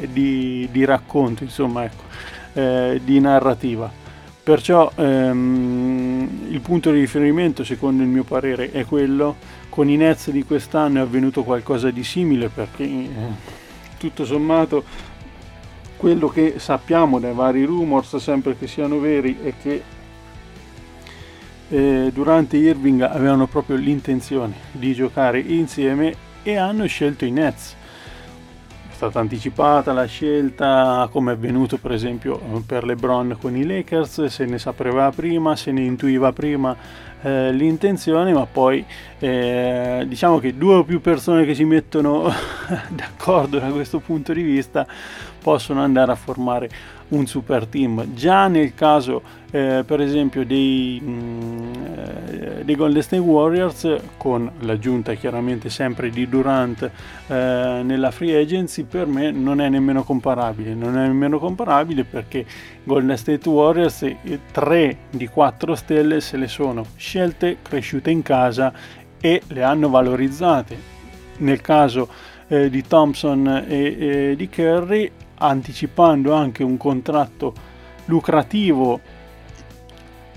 eh, 0.02 0.08
di, 0.12 0.68
di, 0.70 0.86
racconto 0.86 1.44
insomma 1.44 1.86
ecco, 1.86 2.04
eh, 2.54 3.02
di 3.04 3.20
narrativa 3.20 4.00
Perciò 4.50 4.92
ehm, 4.96 6.48
il 6.50 6.60
punto 6.62 6.92
di 6.92 7.02
riferimento, 7.02 7.64
secondo 7.64 8.02
il 8.02 8.10
mio 8.10 8.24
parere, 8.24 8.72
è 8.72 8.84
quello. 8.84 9.36
Con 9.70 9.88
i 9.90 9.96
Nets 9.96 10.32
di 10.32 10.44
quest'anno 10.44 10.98
è 10.98 11.02
avvenuto 11.02 11.44
qualcosa 11.44 11.92
di 11.92 12.04
simile 12.04 12.50
perché 12.50 12.84
eh, 12.84 13.08
tutto 14.00 14.26
sommato 14.26 14.84
quello 15.98 16.30
che 16.30 16.56
sappiamo 16.58 17.20
dai 17.20 17.34
vari 17.34 17.66
rumors, 17.66 18.16
sempre 18.16 18.58
che 18.58 18.68
siano 18.68 19.00
veri, 19.00 19.38
è 19.44 19.54
che 19.62 19.84
eh, 21.68 22.10
durante 22.14 22.58
Irving 22.58 23.02
avevano 23.02 23.48
proprio 23.48 23.76
l'intenzione 23.76 24.56
di 24.72 24.94
giocare 24.94 25.40
insieme 25.40 26.16
e 26.42 26.56
hanno 26.56 26.88
scelto 26.88 27.26
i 27.26 27.32
Nets 27.32 27.76
stata 29.00 29.22
anticipata 29.22 29.94
la 29.94 30.04
scelta, 30.04 31.08
come 31.10 31.32
è 31.32 31.36
avvenuto 31.36 31.78
per 31.78 31.94
esempio 31.94 32.38
per 32.66 32.84
LeBron 32.84 33.38
con 33.40 33.56
i 33.56 33.66
Lakers, 33.66 34.26
se 34.26 34.44
ne 34.44 34.60
sapeva 34.60 35.10
prima, 35.12 35.56
se 35.56 35.72
ne 35.72 35.84
intuiva 35.84 36.34
prima 36.34 36.76
eh, 37.22 37.54
l'intenzione, 37.54 38.34
ma 38.34 38.46
poi 38.46 38.86
eh, 39.20 40.04
diciamo 40.06 40.40
che 40.40 40.58
due 40.58 40.76
o 40.76 40.84
più 40.84 41.00
persone 41.00 41.46
che 41.46 41.56
si 41.56 41.64
mettono 41.64 42.30
d'accordo 42.92 43.58
da 43.58 43.70
questo 43.70 44.00
punto 44.00 44.34
di 44.34 44.42
vista 44.42 44.86
possono 45.42 45.82
andare 45.82 46.12
a 46.12 46.16
formare 46.16 46.70
un 47.10 47.26
super 47.26 47.66
team. 47.66 48.14
Già 48.14 48.48
nel 48.48 48.74
caso 48.74 49.22
eh, 49.52 49.84
per 49.86 50.00
esempio 50.00 50.46
dei, 50.46 51.02
mh, 51.02 51.10
mm, 51.10 51.74
eh, 51.86 52.64
dei, 52.64 52.76
Golden 52.76 53.02
State 53.02 53.22
Warriors, 53.22 53.96
con 54.18 54.50
l'aggiunta 54.60 55.14
chiaramente 55.16 55.70
sempre 55.70 56.10
di 56.10 56.28
Durant 56.28 56.84
eh, 57.28 57.82
nella 57.84 58.12
free 58.12 58.40
agency, 58.40 58.84
per 58.84 59.08
me 59.08 59.32
non 59.32 59.60
è 59.62 59.70
nemmeno 59.70 60.04
comparabile. 60.04 60.74
Non 60.74 60.98
è 60.98 61.08
nemmeno 61.08 61.40
comparabile 61.40 62.04
perché 62.04 62.46
Golden 62.84 63.18
State 63.18 63.48
Warriors, 63.50 64.06
tre 64.52 64.98
di 65.10 65.28
quattro 65.28 65.76
stelle 65.76 66.22
se 66.22 66.38
le 66.38 66.48
sono 66.48 66.86
scelte, 66.96 67.58
cresciute 67.62 68.12
in 68.12 68.22
casa 68.22 68.72
e 69.20 69.42
le 69.48 69.64
hanno 69.64 69.90
valorizzate. 69.90 70.98
Nel 71.38 71.62
caso 71.62 72.08
eh, 72.50 72.70
di 72.70 72.86
Thompson 72.86 73.66
e, 73.68 74.32
e 74.32 74.36
di 74.36 74.50
Curry 74.50 75.12
anticipando 75.40 76.34
anche 76.34 76.64
un 76.64 76.78
contratto 76.78 77.54
lucrativo 78.06 79.00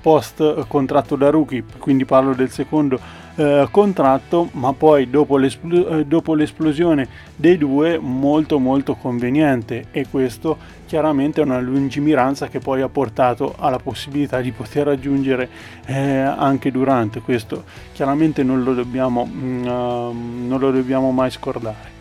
post 0.00 0.66
contratto 0.66 1.14
da 1.14 1.30
rookie, 1.30 1.64
quindi 1.78 2.04
parlo 2.04 2.34
del 2.34 2.50
secondo 2.50 2.98
eh, 3.36 3.66
contratto, 3.70 4.48
ma 4.52 4.72
poi 4.74 5.08
dopo, 5.08 5.38
l'espl- 5.38 6.00
eh, 6.00 6.04
dopo, 6.04 6.34
l'esplosione 6.34 7.08
dei 7.34 7.56
due 7.56 7.98
molto 7.98 8.58
molto 8.58 8.94
conveniente 8.94 9.86
e 9.90 10.06
questo 10.10 10.58
chiaramente 10.86 11.40
è 11.40 11.44
una 11.44 11.60
lungimiranza 11.60 12.48
che 12.48 12.58
poi 12.58 12.82
ha 12.82 12.88
portato 12.88 13.54
alla 13.56 13.78
possibilità 13.78 14.40
di 14.40 14.50
poter 14.50 14.86
raggiungere 14.86 15.48
eh, 15.86 16.18
anche 16.18 16.70
durante 16.70 17.20
questo 17.20 17.64
chiaramente 17.92 18.42
non 18.42 18.62
lo 18.62 18.74
dobbiamo, 18.74 19.24
mh, 19.24 19.30
mm, 19.32 20.48
non 20.48 20.58
lo 20.58 20.70
dobbiamo 20.70 21.10
mai 21.12 21.30
scordare. 21.30 22.00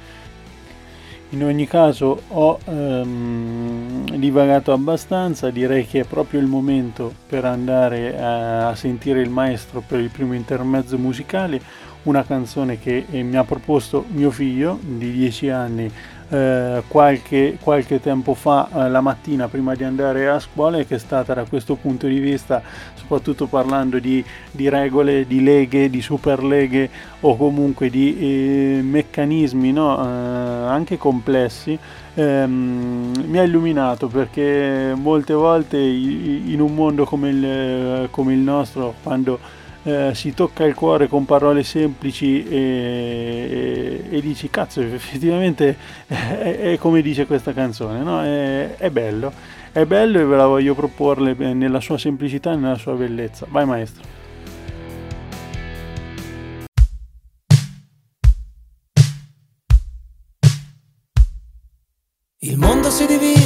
In 1.34 1.46
ogni 1.46 1.66
caso 1.66 2.24
ho 2.28 2.60
ehm, 2.66 4.18
divagato 4.18 4.74
abbastanza, 4.74 5.50
direi 5.50 5.88
che 5.88 6.02
è 6.02 6.04
proprio 6.04 6.42
il 6.42 6.46
momento 6.46 7.14
per 7.26 7.46
andare 7.46 8.20
a, 8.22 8.76
sentire 8.76 9.22
il 9.22 9.30
maestro 9.30 9.82
per 9.86 10.02
il 10.02 10.10
primo 10.10 10.34
intermezzo 10.34 10.98
musicale, 10.98 11.62
una 12.04 12.26
canzone 12.26 12.80
che 12.80 13.06
eh, 13.10 13.24
mi 13.24 13.38
ha 13.38 13.46
proposto 13.46 14.04
mio 14.10 14.30
figlio 14.30 14.78
di 14.82 15.10
10 15.10 15.50
anni 15.50 15.92
eh, 16.32 16.84
qualche, 16.88 17.58
qualche, 17.62 18.00
tempo 18.00 18.34
fa 18.34 18.70
eh, 18.74 18.90
la 18.90 19.02
mattina 19.02 19.50
prima 19.50 19.76
di 19.76 19.84
andare 19.84 20.30
a 20.30 20.40
scuola 20.40 20.78
e 20.78 20.88
che 20.88 20.96
è 20.96 20.98
stata 20.98 21.34
da 21.34 21.44
questo 21.44 21.76
punto 21.76 22.08
di 22.08 22.20
vista 22.20 22.62
soprattutto 22.94 23.48
parlando 23.48 24.00
di, 24.00 24.24
di 24.50 24.70
regole, 24.70 25.28
di 25.28 25.44
leghe, 25.44 25.90
di 25.90 26.02
superleghe 26.02 26.90
o 27.20 27.36
comunque 27.36 27.90
di 27.90 28.18
eh, 28.18 28.82
meccanismi 28.82 29.74
no? 29.74 30.02
Eh, 30.02 30.08
anche 30.08 30.98
complessi 30.98 31.78
ehm, 32.14 33.26
mi 33.26 33.38
ha 33.38 33.44
illuminato 33.44 34.08
perché 34.08 34.94
molte 34.96 35.34
volte 35.34 35.78
in 35.78 36.62
un 36.62 36.74
mondo 36.74 37.04
come 37.04 37.30
il, 37.30 38.08
come 38.10 38.34
il 38.34 38.40
nostro 38.40 38.94
quando 39.04 39.60
eh, 39.84 40.12
si 40.14 40.34
tocca 40.34 40.64
il 40.64 40.76
cuore 40.76 41.08
con 41.08 41.26
parole 41.26 41.64
semplici 41.64 42.48
e, 42.48 44.06
e, 44.10 44.18
e 44.18 44.22
dici 44.22 44.50
cazzo 44.50 44.82
effettivamente 44.82 45.76
è, 46.08 46.74
è, 46.74 46.78
come 46.78 47.02
dice 47.02 47.26
questa 47.26 47.54
canzone, 47.54 48.00
no? 48.04 48.22
è, 48.22 48.76
è 48.78 48.90
bello, 48.90 49.32
è 49.72 49.86
bello 49.86 50.20
e 50.20 50.26
ve 50.26 50.36
la 50.36 50.48
voglio 50.48 50.76
proporre 50.76 51.34
nella 51.34 51.80
sua 51.80 51.98
semplicità 51.98 52.52
e 52.52 52.56
nella 52.56 52.78
sua 52.78 52.94
bellezza. 52.94 53.46
Vai 53.50 53.66
maestro. 53.66 54.21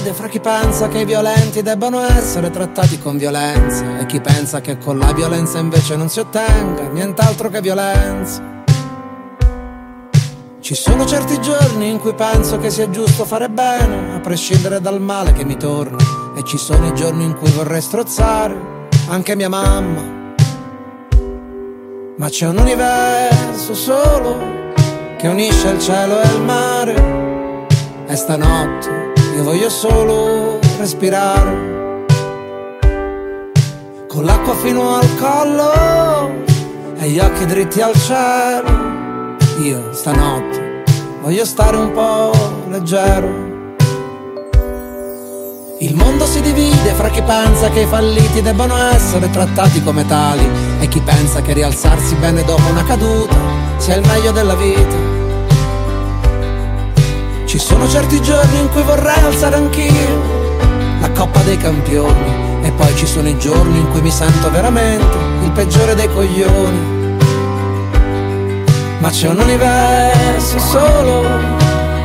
Divide 0.06 0.14
fra 0.14 0.28
chi 0.28 0.40
pensa 0.40 0.88
che 0.88 1.00
i 1.00 1.06
violenti 1.06 1.64
debbano 1.64 2.00
essere 2.02 2.52
trattati 2.52 3.00
con 3.00 3.18
violenza 3.18 3.98
e 3.98 4.06
chi 4.06 4.22
pensa 4.22 4.62
che 4.62 4.78
con 4.78 5.00
la 5.00 5.12
violenza 5.14 5.58
invece 5.58 5.96
non 5.96 6.10
si 6.10 6.20
ottenga 6.20 6.90
nient'altro 6.90 7.50
che 7.50 7.60
violenza. 7.62 8.54
Ci 10.60 10.76
sono 10.76 11.06
certi 11.06 11.40
giorni 11.42 11.90
in 11.90 12.00
cui 12.00 12.14
penso 12.14 12.58
che 12.60 12.70
sia 12.70 12.90
giusto 12.90 13.26
fare 13.26 13.50
bene, 13.50 14.16
a 14.16 14.20
prescindere 14.20 14.80
dal 14.80 15.02
male 15.02 15.34
che 15.34 15.46
mi 15.46 15.58
torna, 15.58 15.98
e 16.36 16.44
ci 16.44 16.58
sono 16.58 16.88
i 16.88 16.94
giorni 16.94 17.24
in 17.24 17.36
cui 17.36 17.50
vorrei 17.52 17.82
strozzare 17.82 18.90
anche 19.08 19.36
mia 19.36 19.50
mamma. 19.50 20.34
Ma 22.18 22.30
c'è 22.30 22.48
un 22.48 22.58
universo 22.58 23.74
solo 23.74 24.38
che 25.18 25.28
unisce 25.28 25.70
il 25.70 25.80
cielo 25.80 26.22
e 26.22 26.28
il 26.28 26.42
mare 26.42 28.06
e 28.08 28.16
stanotte 28.16 29.14
voglio 29.46 29.70
solo 29.70 30.60
respirare. 30.80 31.74
Con 34.08 34.24
l'acqua 34.25 34.56
fino 34.56 34.96
al 34.96 35.08
collo 35.20 36.44
e 36.98 37.10
gli 37.10 37.20
occhi 37.20 37.46
dritti 37.46 37.80
al 37.80 37.94
cielo. 37.94 39.38
Io 39.62 39.94
stanotte 39.94 40.84
voglio 41.22 41.46
stare 41.46 41.78
un 41.78 41.92
po' 41.92 42.32
leggero. 42.70 43.54
Il 45.80 45.94
mondo 45.94 46.25
si 46.25 46.42
divide 46.42 46.94
fra 46.94 47.10
chi 47.10 47.22
pensa 47.22 47.70
che 47.70 47.82
i 47.82 47.86
falliti 47.86 48.42
debbano 48.42 48.75
essere 48.75 49.30
trattati 49.30 49.84
come 49.84 50.08
tali 50.08 50.50
e 50.80 50.88
chi 50.88 51.02
pensa 51.02 51.42
che 51.42 51.54
rialzarsi 51.54 52.16
bene 52.16 52.44
dopo 52.44 52.68
una 52.68 52.84
caduta 52.84 53.36
sia 53.78 53.96
il 53.96 54.08
meglio 54.08 54.32
della 54.32 54.56
vita. 54.56 55.05
Ci 57.46 57.60
sono 57.60 57.88
certi 57.88 58.22
giorni 58.22 58.60
in 58.60 58.70
cui 58.70 58.82
vorrei 58.82 59.24
alzare 59.24 59.56
anch'io 59.56 60.58
la 61.00 61.10
coppa 61.12 61.42
dei 61.42 61.58
campioni 61.58 62.64
e 62.64 62.72
poi 62.72 62.96
ci 62.96 63.06
sono 63.06 63.30
i 63.30 63.38
giorni 63.38 63.80
in 63.80 63.90
cui 63.92 64.02
mi 64.02 64.12
sento 64.12 64.50
veramente 64.50 65.18
il 65.44 65.52
peggiore 65.52 65.96
dei 65.96 66.12
coglioni. 66.12 67.18
Ma 69.00 69.10
c'è 69.10 69.30
un 69.30 69.40
universo 69.40 70.60
solo 70.60 71.24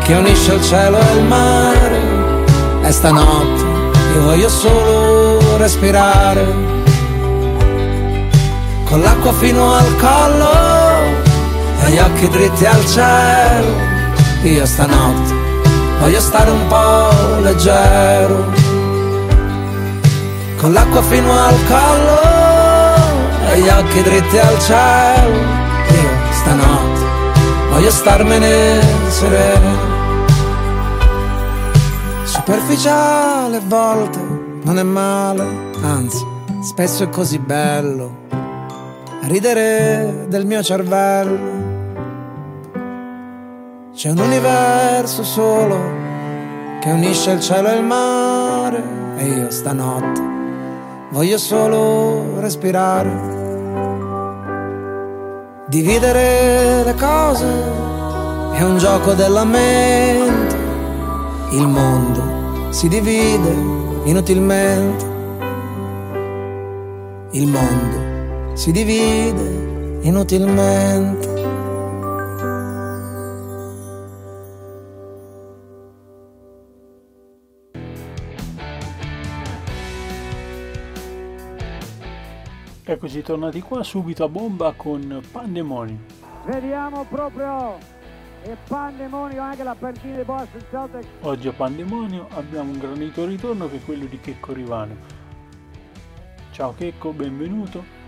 che 0.04 0.14
unisce 0.14 0.52
il 0.54 0.62
cielo 0.62 0.98
e 0.98 1.16
il 1.16 1.24
mare 1.24 2.00
e 2.82 2.92
stanotte 2.92 3.62
io 4.14 4.22
voglio 4.22 4.48
solo 4.48 5.56
respirare 5.56 6.44
con 8.84 9.00
l'acqua 9.00 9.32
fino 9.32 9.72
al 9.72 9.96
collo 9.96 10.50
e 11.84 11.90
gli 11.90 11.98
occhi 11.98 12.28
dritti 12.28 12.66
al 12.66 12.86
cielo. 12.86 13.99
Io 14.42 14.64
stanotte 14.64 15.34
voglio 15.98 16.20
stare 16.20 16.50
un 16.50 16.66
po' 16.66 17.40
leggero, 17.40 18.52
con 20.56 20.72
l'acqua 20.72 21.02
fino 21.02 21.30
al 21.30 21.54
collo 21.68 23.52
e 23.52 23.60
gli 23.60 23.68
occhi 23.68 24.02
dritti 24.02 24.38
al 24.38 24.58
cielo. 24.60 25.36
Io 25.90 26.32
stanotte 26.32 27.04
voglio 27.70 27.90
starmene 27.90 28.80
sereno. 29.08 29.88
Superficiale 32.24 33.56
a 33.58 33.62
volte 33.66 34.18
non 34.62 34.78
è 34.78 34.82
male, 34.82 35.46
anzi, 35.82 36.24
spesso 36.62 37.04
è 37.04 37.08
così 37.10 37.38
bello 37.38 38.28
ridere 39.22 40.24
del 40.28 40.46
mio 40.46 40.62
cervello 40.62 41.69
c'è 44.00 44.08
un 44.08 44.18
universo 44.18 45.22
solo 45.22 45.76
che 46.80 46.90
unisce 46.90 47.32
il 47.32 47.40
cielo 47.40 47.68
e 47.68 47.74
il 47.74 47.82
mare 47.82 48.82
e 49.18 49.26
io 49.26 49.50
stanotte 49.50 50.22
voglio 51.10 51.36
solo 51.36 52.40
respirare. 52.40 53.10
Dividere 55.66 56.82
le 56.82 56.94
cose 56.94 57.44
è 58.54 58.62
un 58.62 58.78
gioco 58.78 59.12
della 59.12 59.44
mente. 59.44 60.56
Il 61.50 61.66
mondo 61.66 62.72
si 62.72 62.88
divide 62.88 63.54
inutilmente. 64.04 65.04
Il 67.32 67.46
mondo 67.48 68.54
si 68.54 68.72
divide 68.72 69.98
inutilmente. 70.00 71.39
Eccoci 82.90 83.22
tornati 83.22 83.60
qua 83.62 83.84
subito 83.84 84.24
a 84.24 84.28
bomba 84.28 84.72
con 84.72 85.22
Pandemonio. 85.30 85.96
Vediamo 86.44 87.04
proprio 87.04 87.78
il 88.42 88.56
Pandemonio 88.66 89.40
anche 89.42 89.62
la 89.62 89.76
partita 89.78 90.16
di 90.16 90.24
Boston 90.24 90.60
Celtics. 90.68 91.06
Oggi 91.20 91.46
a 91.46 91.52
Pandemonio 91.52 92.26
abbiamo 92.30 92.72
un 92.72 92.80
granito 92.80 93.24
ritorno 93.26 93.70
che 93.70 93.76
è 93.76 93.84
quello 93.84 94.06
di 94.06 94.18
Checco 94.18 94.52
Rivano. 94.52 94.96
Ciao 96.50 96.74
Checco, 96.76 97.12
benvenuto. 97.12 97.98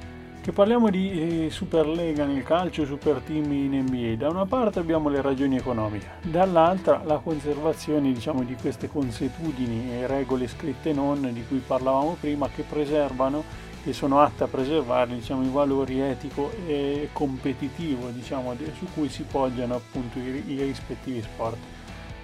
Che 0.41 0.51
parliamo 0.51 0.91
di 0.91 1.45
eh, 1.45 1.51
Superlega 1.51 2.25
nel 2.25 2.43
calcio, 2.43 2.85
super 2.85 3.21
team 3.21 3.53
in 3.53 3.85
NBA. 3.85 4.17
Da 4.17 4.31
una 4.31 4.47
parte 4.47 4.81
abbiamo 4.81 5.09
le 5.09 5.23
ragioni 5.23 5.59
economiche, 5.59 6.09
dall'altra 6.23 7.03
la 7.05 7.19
conservazione 7.19 8.13
diciamo, 8.13 8.43
di 8.43 8.57
queste 8.61 8.89
consuetudini 8.89 9.93
e 9.93 10.09
regole 10.09 10.49
scritte 10.49 10.93
non 10.93 11.33
di 11.33 11.47
cui 11.47 11.63
parlavamo 11.65 12.17
prima 12.19 12.49
che 12.49 12.65
preservano 12.65 13.71
che 13.83 13.93
sono 13.93 14.21
atte 14.21 14.45
a 14.45 14.47
preservare 14.47 15.15
diciamo, 15.15 15.43
i 15.43 15.51
valori 15.51 16.01
etico 16.01 16.53
e 16.67 17.09
competitivo 17.13 18.09
diciamo, 18.11 18.55
su 18.77 18.87
cui 18.95 19.09
si 19.09 19.25
poggiano 19.25 19.75
appunto 19.75 20.19
i, 20.19 20.43
i, 20.47 20.63
rispettivi 20.63 21.21
sport. 21.21 21.57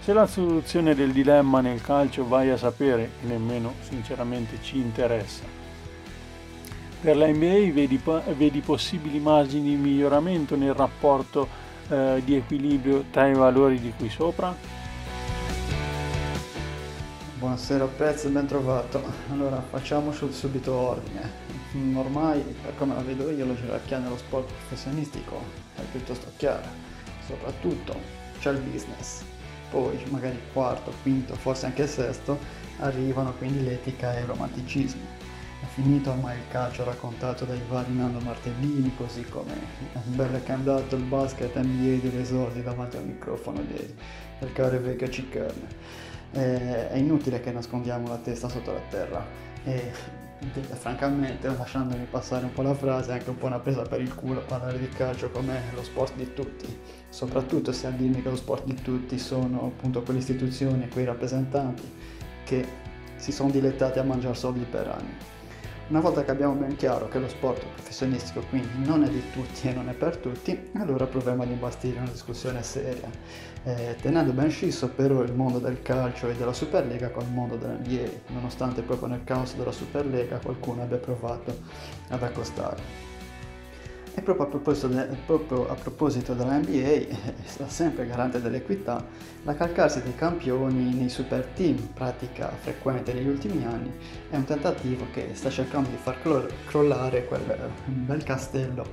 Se 0.01 0.13
la 0.13 0.27
soluzione 0.27 0.95
del 0.95 1.11
dilemma 1.11 1.61
nel 1.61 1.83
calcio 1.83 2.27
vai 2.27 2.51
a 2.51 2.57
sapere 2.57 3.11
e 3.23 3.27
nemmeno 3.27 3.75
sinceramente 3.81 4.59
ci 4.63 4.79
interessa. 4.79 5.43
Per 7.01 7.17
la 7.17 7.27
NBA 7.27 7.73
vedi, 7.73 8.01
vedi 8.37 8.61
possibili 8.61 9.19
margini 9.19 9.71
di 9.71 9.77
miglioramento 9.77 10.57
nel 10.57 10.75
rapporto 10.75 11.47
eh, 11.89 12.23
di 12.25 12.35
equilibrio 12.37 13.05
tra 13.11 13.27
i 13.27 13.35
valori 13.35 13.81
di 13.81 13.93
qui 13.97 14.09
sopra? 14.09 14.55
Buonasera 17.39 17.85
Pez, 17.85 18.27
ben 18.27 18.47
trovato. 18.47 19.01
Allora 19.31 19.61
facciamo 19.61 20.11
subito 20.13 20.73
ordine 20.73 21.48
ormai 21.95 22.41
per 22.63 22.77
come 22.77 22.95
la 22.95 23.03
vedo 23.03 23.31
io 23.31 23.47
la 23.47 23.55
gerarchia 23.55 23.99
nello 23.99 24.17
sport 24.17 24.47
professionistico 24.47 25.43
è 25.77 25.83
piuttosto 25.91 26.31
chiara, 26.37 26.69
soprattutto 27.27 27.95
c'è 28.39 28.53
il 28.53 28.59
business, 28.61 29.23
poi 29.71 29.99
magari 30.11 30.39
quarto, 30.53 30.93
quinto, 31.03 31.35
forse 31.35 31.67
anche 31.67 31.87
sesto 31.87 32.39
arrivano 32.79 33.33
quindi 33.35 33.65
l'etica 33.65 34.17
e 34.17 34.21
il 34.21 34.27
romanticismo. 34.27 35.17
È 35.61 35.67
finito 35.75 36.11
ormai 36.11 36.37
il 36.37 36.45
calcio 36.51 36.85
raccontato 36.85 37.45
dai 37.45 37.61
vari 37.69 37.93
Nando 37.93 38.21
Martellini, 38.21 38.95
così 38.97 39.25
come 39.25 39.53
bello 40.05 40.41
che 40.45 40.53
è 40.53 40.55
andato 40.55 40.95
il 40.95 41.03
basket 41.03 41.57
NBA 41.57 42.01
degli 42.01 42.17
esordi 42.17 42.63
davanti 42.63 42.97
al 42.97 43.05
microfono 43.05 43.61
di, 43.63 43.95
del 44.39 44.53
caro 44.53 44.79
Vega 44.79 45.11
Ciccone. 45.11 46.07
Eh, 46.31 46.91
è 46.91 46.97
inutile 46.97 47.41
che 47.41 47.51
nascondiamo 47.51 48.07
la 48.07 48.19
testa 48.19 48.49
sotto 48.49 48.73
la 48.73 48.83
terra. 48.89 49.27
E 49.65 49.93
francamente, 50.75 51.49
lasciandomi 51.49 52.07
passare 52.11 52.45
un 52.45 52.53
po' 52.53 52.63
la 52.63 52.75
frase, 52.75 53.11
è 53.11 53.15
anche 53.15 53.31
un 53.31 53.39
po' 53.39 53.47
una 53.47 53.59
presa 53.59 53.83
per 53.83 54.01
il 54.01 54.15
culo 54.15 54.41
parlare 54.41 54.79
di 54.79 54.89
calcio 54.89 55.31
come 55.31 55.61
lo 55.75 55.83
sport 55.83 56.15
di 56.17 56.33
tutti, 56.33 56.67
soprattutto 57.09 57.73
se 57.73 57.87
a 57.87 57.91
dirmi 57.91 58.23
che 58.23 58.31
lo 58.31 58.37
sport 58.37 58.65
di 58.65 58.75
tutti 58.75 59.19
sono 59.19 59.73
appunto 59.77 60.03
quelle 60.03 60.21
istituzioni 60.21 60.85
e 60.85 60.89
quei 60.89 61.05
rappresentanti 61.05 61.83
che 62.45 62.67
si 63.17 63.33
sono 63.33 63.51
dilettati 63.51 63.99
a 63.99 64.05
mangiare 64.05 64.35
soldi 64.35 64.65
per 64.65 64.89
anni. 64.89 65.38
Una 65.89 66.01
volta 66.01 66.23
che 66.23 66.31
abbiamo 66.31 66.53
ben 66.53 66.77
chiaro 66.77 67.09
che 67.09 67.19
lo 67.19 67.29
sport 67.29 67.65
professionistico 67.65 68.43
quindi 68.51 68.69
non 68.85 69.05
è 69.05 69.09
di 69.09 69.23
tutti 69.33 69.69
e 69.69 69.73
non 69.73 69.89
è 69.89 69.95
per 69.95 70.19
tutti, 70.19 70.69
allora 70.75 71.07
proviamo 71.07 71.45
ad 71.45 71.49
imbastire 71.49 71.99
una 71.99 72.11
discussione 72.11 72.63
seria, 72.63 73.09
eh, 73.65 73.97
tenendo 73.99 74.33
ben 74.33 74.51
scisso 74.51 74.91
però 74.91 75.23
il 75.23 75.33
mondo 75.33 75.59
del 75.59 75.81
calcio 75.81 76.29
e 76.29 76.35
della 76.35 76.53
Superlega 76.53 77.09
con 77.09 77.25
il 77.25 77.33
mondo 77.33 77.57
dell'NBA, 77.57 78.33
nonostante 78.35 78.83
proprio 78.83 79.09
nel 79.09 79.25
caos 79.25 79.55
della 79.57 79.73
Superlega 79.73 80.37
qualcuno 80.37 80.83
abbia 80.83 80.99
provato 80.99 81.59
ad 82.09 82.23
accostare. 82.23 83.08
E 84.19 84.21
proprio 84.21 84.47
a 84.47 84.49
proposito, 84.49 84.89
de, 84.89 85.17
proprio 85.27 85.71
a 85.71 85.75
proposito 85.75 86.35
della 86.35 86.59
NBA, 86.59 87.15
sempre 87.71 88.05
garante 88.05 88.43
dell'equità, 88.43 89.07
la 89.45 89.55
calcarsi 89.55 90.03
dei 90.03 90.17
campioni 90.17 90.93
nei 90.93 91.09
super 91.09 91.45
team, 91.55 91.77
pratica 91.95 92.49
frequente 92.49 93.13
negli 93.13 93.29
ultimi 93.29 93.65
anni, 93.65 93.93
è 94.29 94.35
un 94.35 94.43
tentativo 94.43 95.07
che 95.13 95.29
sta 95.35 95.51
cercando 95.51 95.91
di 95.91 95.97
far 95.97 96.19
crollare 96.67 97.27
quel 97.27 97.71
bel 97.85 98.25
castello 98.25 98.85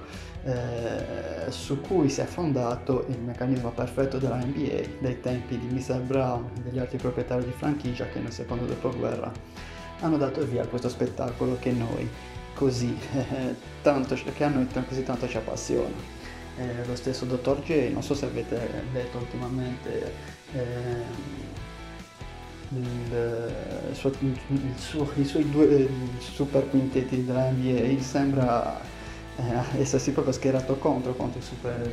eh, 0.43 1.49
su 1.49 1.81
cui 1.81 2.07
si 2.07 2.21
è 2.21 2.25
fondato 2.25 3.05
il 3.09 3.17
meccanismo 3.17 3.71
perfetto 3.71 4.19
della 4.19 4.37
NBA 4.37 4.99
dai 4.99 5.19
tempi 5.21 5.57
di 5.57 5.65
Mr. 5.73 6.01
Brown 6.01 6.51
e 6.55 6.61
degli 6.61 6.77
altri 6.77 6.99
proprietari 6.99 7.45
di 7.45 7.51
franchigia 7.57 8.05
che 8.09 8.19
nel 8.19 8.31
secondo 8.31 8.65
dopoguerra 8.65 9.31
hanno 10.01 10.17
dato 10.17 10.45
via 10.45 10.61
a 10.61 10.67
questo 10.67 10.89
spettacolo 10.89 11.57
che 11.59 11.71
noi 11.71 12.07
così 12.55 12.97
eh, 13.13 13.55
tanto, 13.83 14.15
che 14.15 14.47
noi 14.47 14.67
così 14.87 15.03
tanto 15.03 15.27
ci 15.27 15.37
appassiona. 15.37 16.13
Eh, 16.57 16.85
lo 16.85 16.95
stesso 16.95 17.25
Dr. 17.25 17.61
J, 17.61 17.91
non 17.91 18.01
so 18.01 18.15
se 18.15 18.25
avete 18.25 18.83
letto 18.93 19.17
ultimamente 19.17 20.13
eh, 20.53 21.03
il, 22.69 23.55
suo, 23.91 24.11
il 24.19 24.73
suo, 24.77 25.07
i 25.15 25.25
suoi 25.25 25.49
due 25.49 25.87
super 26.19 26.67
quintetti 26.69 27.25
della 27.25 27.49
NBA, 27.49 28.01
sembra 28.01 28.79
eh, 29.35 29.79
essersi 29.81 30.11
proprio 30.11 30.33
schierato 30.33 30.75
contro, 30.75 31.13
contro, 31.13 31.41
super, 31.41 31.91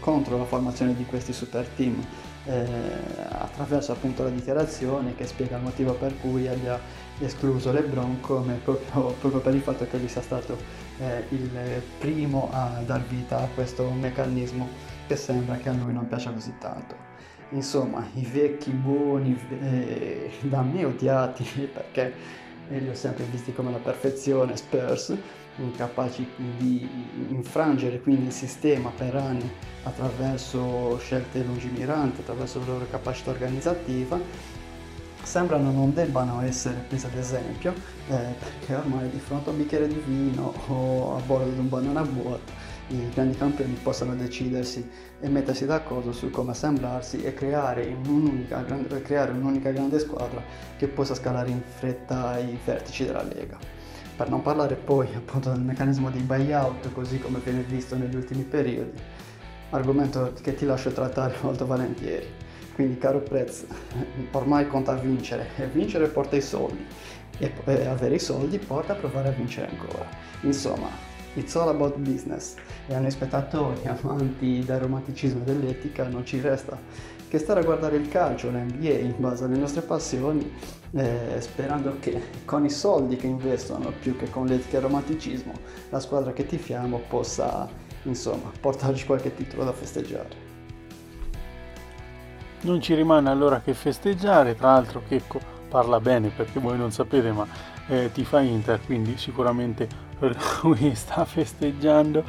contro, 0.00 0.38
la 0.38 0.44
formazione 0.44 0.96
di 0.96 1.04
questi 1.04 1.32
super 1.32 1.66
team 1.76 2.04
eh, 2.46 2.66
attraverso 3.28 3.92
appunto 3.92 4.22
la 4.22 4.30
dichiarazione 4.30 5.14
che 5.14 5.26
spiega 5.26 5.56
il 5.56 5.62
motivo 5.62 5.94
per 5.94 6.18
cui 6.20 6.46
abbia 6.46 6.78
escluso 7.20 7.72
LeBron 7.72 8.20
come 8.20 8.54
proprio, 8.62 9.12
proprio 9.20 9.40
per 9.40 9.54
il 9.54 9.60
fatto 9.60 9.86
che 9.86 9.96
lui 9.96 10.08
sia 10.08 10.22
stato 10.22 10.56
eh, 10.98 11.24
il 11.30 11.50
primo 11.98 12.48
a 12.52 12.82
dar 12.84 13.02
vita 13.02 13.38
a 13.38 13.48
questo 13.54 13.88
meccanismo 13.88 14.68
che 15.06 15.16
sembra 15.16 15.56
che 15.56 15.68
a 15.68 15.72
lui 15.72 15.92
non 15.92 16.06
piaccia 16.06 16.30
così 16.32 16.54
tanto. 16.58 17.12
Insomma, 17.50 18.06
i 18.14 18.24
vecchi 18.24 18.70
buoni 18.70 19.38
eh, 19.60 20.30
da 20.42 20.62
me 20.62 20.84
odiati 20.84 21.44
perché 21.72 22.42
li 22.68 22.88
ho 22.88 22.94
sempre 22.94 23.24
visti 23.24 23.52
come 23.52 23.70
la 23.70 23.78
perfezione 23.78 24.56
Spurs, 24.56 25.14
incapaci 25.56 26.26
di 26.58 26.88
infrangere 27.28 28.00
quindi 28.00 28.26
il 28.26 28.32
sistema 28.32 28.90
per 28.90 29.14
anni 29.14 29.50
attraverso 29.84 30.98
scelte 30.98 31.42
lungimiranti, 31.42 32.20
attraverso 32.20 32.58
la 32.60 32.66
loro 32.66 32.86
capacità 32.90 33.30
organizzativa 33.30 34.18
sembrano 35.22 35.70
non 35.70 35.94
debbano 35.94 36.42
essere 36.42 36.84
prese 36.86 37.06
ad 37.06 37.16
esempio 37.16 37.72
eh, 38.08 38.34
perché 38.38 38.74
ormai 38.74 39.08
di 39.08 39.18
fronte 39.18 39.48
a 39.48 39.52
un 39.52 39.58
bicchiere 39.58 39.88
di 39.88 40.02
vino 40.06 40.52
o 40.66 41.16
a 41.16 41.20
bordo 41.20 41.50
di 41.50 41.58
un 41.58 41.68
banana 41.68 42.02
vuoto 42.02 42.72
i 42.88 43.08
grandi 43.08 43.36
campioni 43.36 43.72
possano 43.82 44.14
decidersi 44.14 44.86
e 45.20 45.28
mettersi 45.28 45.64
d'accordo 45.64 46.12
su 46.12 46.30
come 46.30 46.50
assemblarsi 46.50 47.22
e 47.22 47.32
creare 47.32 47.96
un'unica, 48.04 48.62
creare 49.02 49.32
un'unica 49.32 49.70
grande 49.70 49.98
squadra 49.98 50.42
che 50.76 50.86
possa 50.88 51.14
scalare 51.14 51.48
in 51.48 51.62
fretta 51.62 52.38
i 52.38 52.58
vertici 52.62 53.06
della 53.06 53.22
Lega. 53.22 53.83
Per 54.16 54.30
non 54.30 54.42
parlare 54.42 54.76
poi 54.76 55.08
appunto 55.12 55.50
del 55.50 55.60
meccanismo 55.60 56.08
di 56.08 56.20
buyout 56.20 56.92
così 56.92 57.18
come 57.18 57.40
viene 57.40 57.62
visto 57.62 57.96
negli 57.96 58.14
ultimi 58.14 58.44
periodi, 58.44 58.92
argomento 59.70 60.32
che 60.40 60.54
ti 60.54 60.64
lascio 60.64 60.92
trattare 60.92 61.34
molto 61.42 61.66
volentieri. 61.66 62.26
Quindi 62.74 62.96
caro 62.98 63.20
Prez, 63.20 63.64
ormai 64.30 64.68
conta 64.68 64.94
vincere 64.94 65.48
e 65.56 65.66
vincere 65.66 66.06
porta 66.06 66.36
i 66.36 66.40
soldi 66.40 66.86
e, 67.38 67.52
avere 67.86 68.14
i 68.14 68.20
soldi 68.20 68.58
porta 68.58 68.92
a 68.92 68.96
provare 68.96 69.28
a 69.28 69.32
vincere 69.32 69.68
ancora. 69.68 70.06
Insomma, 70.42 70.88
it's 71.34 71.56
all 71.56 71.68
about 71.68 71.96
business 71.96 72.54
e 72.86 72.94
a 72.94 73.00
noi 73.00 73.10
spettatori 73.10 73.80
amanti 73.84 74.64
del 74.64 74.78
romanticismo 74.78 75.40
e 75.40 75.44
dell'etica 75.44 76.06
non 76.06 76.24
ci 76.24 76.40
resta 76.40 76.78
che 77.28 77.38
stare 77.38 77.60
a 77.60 77.64
guardare 77.64 77.96
il 77.96 78.08
calcio, 78.08 78.48
l'NBA 78.48 78.98
in 78.98 79.14
base 79.18 79.42
alle 79.42 79.56
nostre 79.56 79.80
passioni 79.80 80.52
eh, 80.96 81.40
sperando 81.40 81.96
che 81.98 82.20
con 82.44 82.64
i 82.64 82.70
soldi 82.70 83.16
che 83.16 83.26
investono 83.26 83.92
più 84.00 84.16
che 84.16 84.30
con 84.30 84.46
l'etica 84.46 84.76
e 84.76 84.78
il 84.78 84.86
romanticismo 84.86 85.52
la 85.90 86.00
squadra 86.00 86.32
che 86.32 86.46
tifiamo 86.46 87.00
possa 87.08 87.68
insomma 88.04 88.50
portarci 88.60 89.06
qualche 89.06 89.34
titolo 89.34 89.64
da 89.64 89.72
festeggiare. 89.72 90.42
Non 92.60 92.80
ci 92.80 92.94
rimane 92.94 93.28
allora 93.28 93.60
che 93.60 93.74
festeggiare, 93.74 94.54
tra 94.56 94.72
l'altro 94.72 95.02
Checco 95.06 95.40
parla 95.68 96.00
bene 96.00 96.28
perché 96.28 96.60
voi 96.60 96.78
non 96.78 96.92
sapete 96.92 97.32
ma 97.32 97.46
eh, 97.88 98.10
ti 98.12 98.24
fa 98.24 98.40
Inter, 98.40 98.80
quindi 98.84 99.18
sicuramente 99.18 99.88
lui 100.62 100.94
sta 100.94 101.24
festeggiando. 101.24 102.24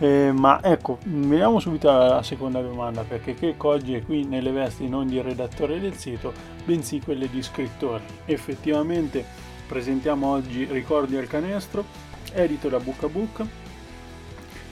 Eh, 0.00 0.30
ma 0.32 0.62
ecco, 0.62 0.98
veniamo 1.04 1.58
subito 1.58 1.90
alla 1.90 2.22
seconda 2.22 2.60
domanda 2.60 3.02
perché 3.02 3.34
Checco 3.34 3.68
oggi 3.68 3.94
è 3.94 4.04
qui 4.04 4.24
nelle 4.24 4.52
vesti 4.52 4.88
non 4.88 5.08
di 5.08 5.20
redattore 5.20 5.80
del 5.80 5.94
sito, 5.94 6.32
bensì 6.64 7.00
quelle 7.00 7.28
di 7.28 7.42
scrittore. 7.42 8.02
Effettivamente 8.24 9.24
presentiamo 9.66 10.28
oggi 10.28 10.64
Ricordi 10.70 11.16
al 11.16 11.26
canestro, 11.26 11.84
edito 12.32 12.68
da 12.68 12.78
Book 12.78 13.02
a 13.02 13.46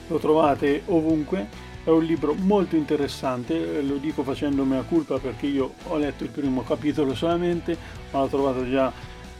lo 0.07 0.17
trovate 0.19 0.83
ovunque 0.85 1.65
è 1.83 1.89
un 1.89 2.03
libro 2.03 2.33
molto 2.33 2.75
interessante, 2.75 3.81
lo 3.81 3.95
dico 3.95 4.23
facendomi 4.23 4.75
a 4.75 4.83
colpa 4.83 5.19
perché 5.19 5.47
io 5.47 5.73
ho 5.87 5.97
letto 5.97 6.23
il 6.23 6.29
primo 6.29 6.63
capitolo 6.63 7.15
solamente, 7.15 7.77
ma 8.11 8.19
l'ho 8.19 8.27
trovato 8.27 8.69
già 8.69 8.91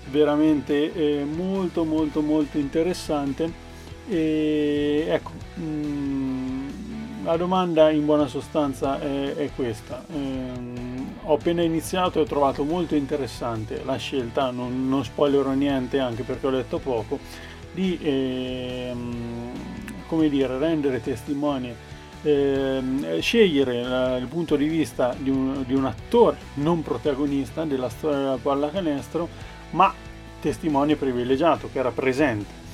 veramente 0.10 0.94
eh, 0.94 1.26
molto 1.26 1.84
molto 1.84 2.22
molto 2.22 2.58
interessante. 2.58 3.67
E 4.08 5.06
ecco, 5.10 5.32
mm, 5.60 6.68
la 7.26 7.36
domanda 7.36 7.90
in 7.90 8.06
buona 8.06 8.28
sostanza 8.28 9.00
è, 9.00 9.36
è 9.36 9.50
questa. 9.56 10.04
Ehm, 10.14 11.16
ho 11.24 11.34
appena 11.34 11.62
iniziato 11.62 12.20
e 12.20 12.22
ho 12.22 12.26
trovato 12.26 12.64
molto 12.64 12.96
interessante 12.96 13.84
la 13.84 13.98
scelta, 13.98 14.50
non, 14.52 14.88
non 14.88 15.04
spoilerò 15.04 15.52
niente 15.52 16.00
anche 16.00 16.24
perché 16.24 16.48
ho 16.48 16.52
letto 16.52 16.80
poco, 16.80 17.20
di 17.74 18.00
ehm, 18.02 19.52
come 20.08 20.30
dire, 20.30 20.58
rendere 20.58 21.02
testimoni 21.02 21.74
eh, 22.24 23.18
scegliere 23.20 23.84
la, 23.84 24.18
il 24.18 24.28
punto 24.28 24.56
di 24.56 24.68
vista 24.68 25.14
di 25.18 25.30
un, 25.30 25.64
di 25.66 25.74
un, 25.74 25.86
attore 25.86 26.38
non 26.56 26.82
protagonista 26.82 27.66
della 27.66 27.90
storia 27.90 28.18
della 28.18 28.40
pallacanestro, 28.42 29.28
ma 29.72 29.94
testimone 30.40 30.96
privilegiato 30.96 31.70
che 31.72 31.80
era 31.80 31.92
presente. 31.92 32.67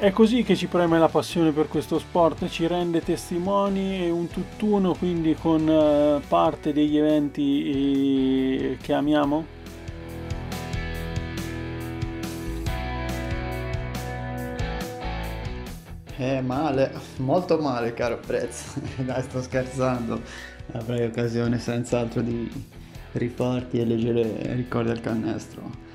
È 0.00 0.12
così 0.12 0.44
che 0.44 0.54
ci 0.54 0.68
preme 0.68 0.96
la 0.96 1.08
passione 1.08 1.50
per 1.50 1.66
questo 1.66 1.98
sport, 1.98 2.48
ci 2.48 2.68
rende 2.68 3.02
testimoni 3.02 4.04
e 4.04 4.10
un 4.10 4.28
tutt'uno 4.28 4.94
quindi 4.94 5.34
con 5.34 5.66
uh, 5.66 6.20
parte 6.28 6.72
degli 6.72 6.96
eventi 6.96 8.70
eh, 8.70 8.76
che 8.80 8.92
amiamo? 8.92 9.44
Eh, 16.16 16.40
male, 16.42 16.92
molto 17.16 17.58
male, 17.58 17.92
caro 17.92 18.20
prezzo. 18.24 18.80
Dai, 19.02 19.20
sto 19.24 19.42
scherzando. 19.42 20.20
Avrai 20.74 21.06
occasione 21.06 21.58
senz'altro 21.58 22.20
di 22.20 22.48
rifarti 23.12 23.80
e 23.80 23.84
leggere 23.84 24.54
ricordi 24.54 24.90
al 24.90 25.00
canestro. 25.00 25.87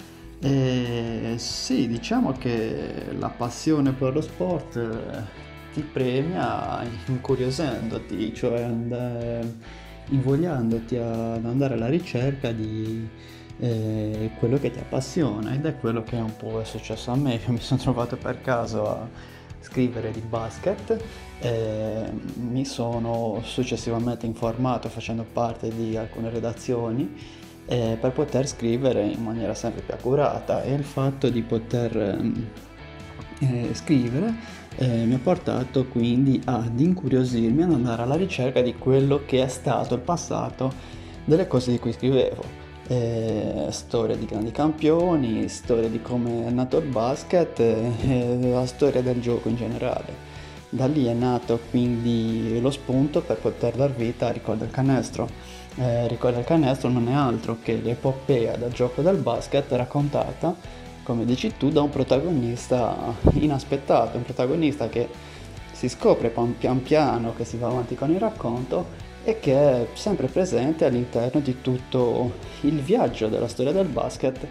E 0.45 1.35
sì, 1.37 1.87
diciamo 1.87 2.33
che 2.33 3.15
la 3.17 3.29
passione 3.29 3.93
per 3.93 4.13
lo 4.13 4.19
sport 4.19 4.75
eh, 4.75 5.71
ti 5.71 5.81
premia 5.81 6.83
incuriosendoti, 7.07 8.33
cioè 8.33 8.61
and- 8.63 9.53
invogliandoti 10.09 10.97
ad 10.97 11.45
andare 11.45 11.75
alla 11.75 11.87
ricerca 11.87 12.51
di 12.51 13.07
eh, 13.57 14.31
quello 14.37 14.57
che 14.59 14.69
ti 14.69 14.79
appassiona 14.79 15.53
ed 15.53 15.65
è 15.65 15.77
quello 15.77 16.03
che 16.03 16.17
un 16.17 16.35
po' 16.35 16.59
è 16.59 16.65
successo 16.65 17.11
a 17.11 17.15
me, 17.15 17.35
io 17.35 17.51
mi 17.53 17.61
sono 17.61 17.79
trovato 17.79 18.17
per 18.17 18.41
caso 18.41 18.85
a 18.85 19.07
scrivere 19.61 20.11
di 20.11 20.19
basket. 20.19 21.01
Eh, 21.39 22.11
mi 22.35 22.65
sono 22.65 23.39
successivamente 23.43 24.25
informato 24.25 24.89
facendo 24.89 25.25
parte 25.31 25.73
di 25.73 25.95
alcune 25.95 26.29
redazioni 26.29 27.41
eh, 27.65 27.97
per 27.99 28.11
poter 28.11 28.47
scrivere 28.47 29.03
in 29.03 29.21
maniera 29.21 29.53
sempre 29.53 29.81
più 29.81 29.93
accurata 29.93 30.63
e 30.63 30.73
il 30.73 30.83
fatto 30.83 31.29
di 31.29 31.41
poter 31.41 31.95
ehm, 31.97 32.47
eh, 33.39 33.69
scrivere 33.73 34.33
eh, 34.77 35.05
mi 35.05 35.13
ha 35.13 35.19
portato 35.19 35.85
quindi 35.85 36.41
ad 36.45 36.79
incuriosirmi, 36.79 37.63
ad 37.63 37.71
andare 37.71 38.01
alla 38.01 38.15
ricerca 38.15 38.61
di 38.61 38.75
quello 38.75 39.21
che 39.25 39.43
è 39.43 39.47
stato 39.47 39.95
il 39.95 40.01
passato 40.01 40.71
delle 41.25 41.47
cose 41.47 41.71
di 41.71 41.79
cui 41.79 41.93
scrivevo 41.93 42.61
eh, 42.87 43.67
storia 43.69 44.15
di 44.15 44.25
grandi 44.25 44.51
campioni, 44.51 45.47
storia 45.47 45.87
di 45.87 46.01
come 46.01 46.47
è 46.47 46.49
nato 46.49 46.77
il 46.77 46.87
basket 46.87 47.59
e 47.59 48.37
la 48.41 48.65
storia 48.65 49.01
del 49.01 49.21
gioco 49.21 49.49
in 49.49 49.55
generale. 49.55 50.31
Da 50.69 50.87
lì 50.87 51.05
è 51.05 51.13
nato 51.13 51.59
quindi 51.69 52.59
lo 52.59 52.71
spunto 52.71 53.21
per 53.21 53.37
poter 53.37 53.75
dar 53.75 53.91
vita 53.93 54.27
a 54.27 54.31
Ricorda 54.31 54.65
il 54.65 54.71
canestro. 54.71 55.29
Eh, 55.75 56.07
Ricorda 56.07 56.39
il 56.39 56.45
canestro 56.45 56.89
non 56.89 57.07
è 57.07 57.13
altro 57.13 57.57
che 57.61 57.79
l'epopea 57.81 58.55
del 58.57 58.71
gioco 58.71 59.01
del 59.01 59.17
basket 59.17 59.71
raccontata, 59.71 60.55
come 61.01 61.25
dici 61.25 61.53
tu, 61.57 61.69
da 61.69 61.81
un 61.81 61.89
protagonista 61.89 63.15
inaspettato, 63.33 64.17
un 64.17 64.23
protagonista 64.23 64.87
che 64.87 65.09
si 65.71 65.89
scopre 65.89 66.31
pian 66.57 66.81
piano 66.83 67.33
che 67.35 67.43
si 67.43 67.57
va 67.57 67.67
avanti 67.67 67.95
con 67.95 68.11
il 68.11 68.19
racconto 68.19 69.01
e 69.23 69.39
che 69.39 69.53
è 69.53 69.87
sempre 69.93 70.27
presente 70.27 70.85
all'interno 70.85 71.39
di 71.39 71.61
tutto 71.61 72.31
il 72.61 72.79
viaggio 72.79 73.27
della 73.27 73.47
storia 73.47 73.71
del 73.71 73.87
basket 73.87 74.47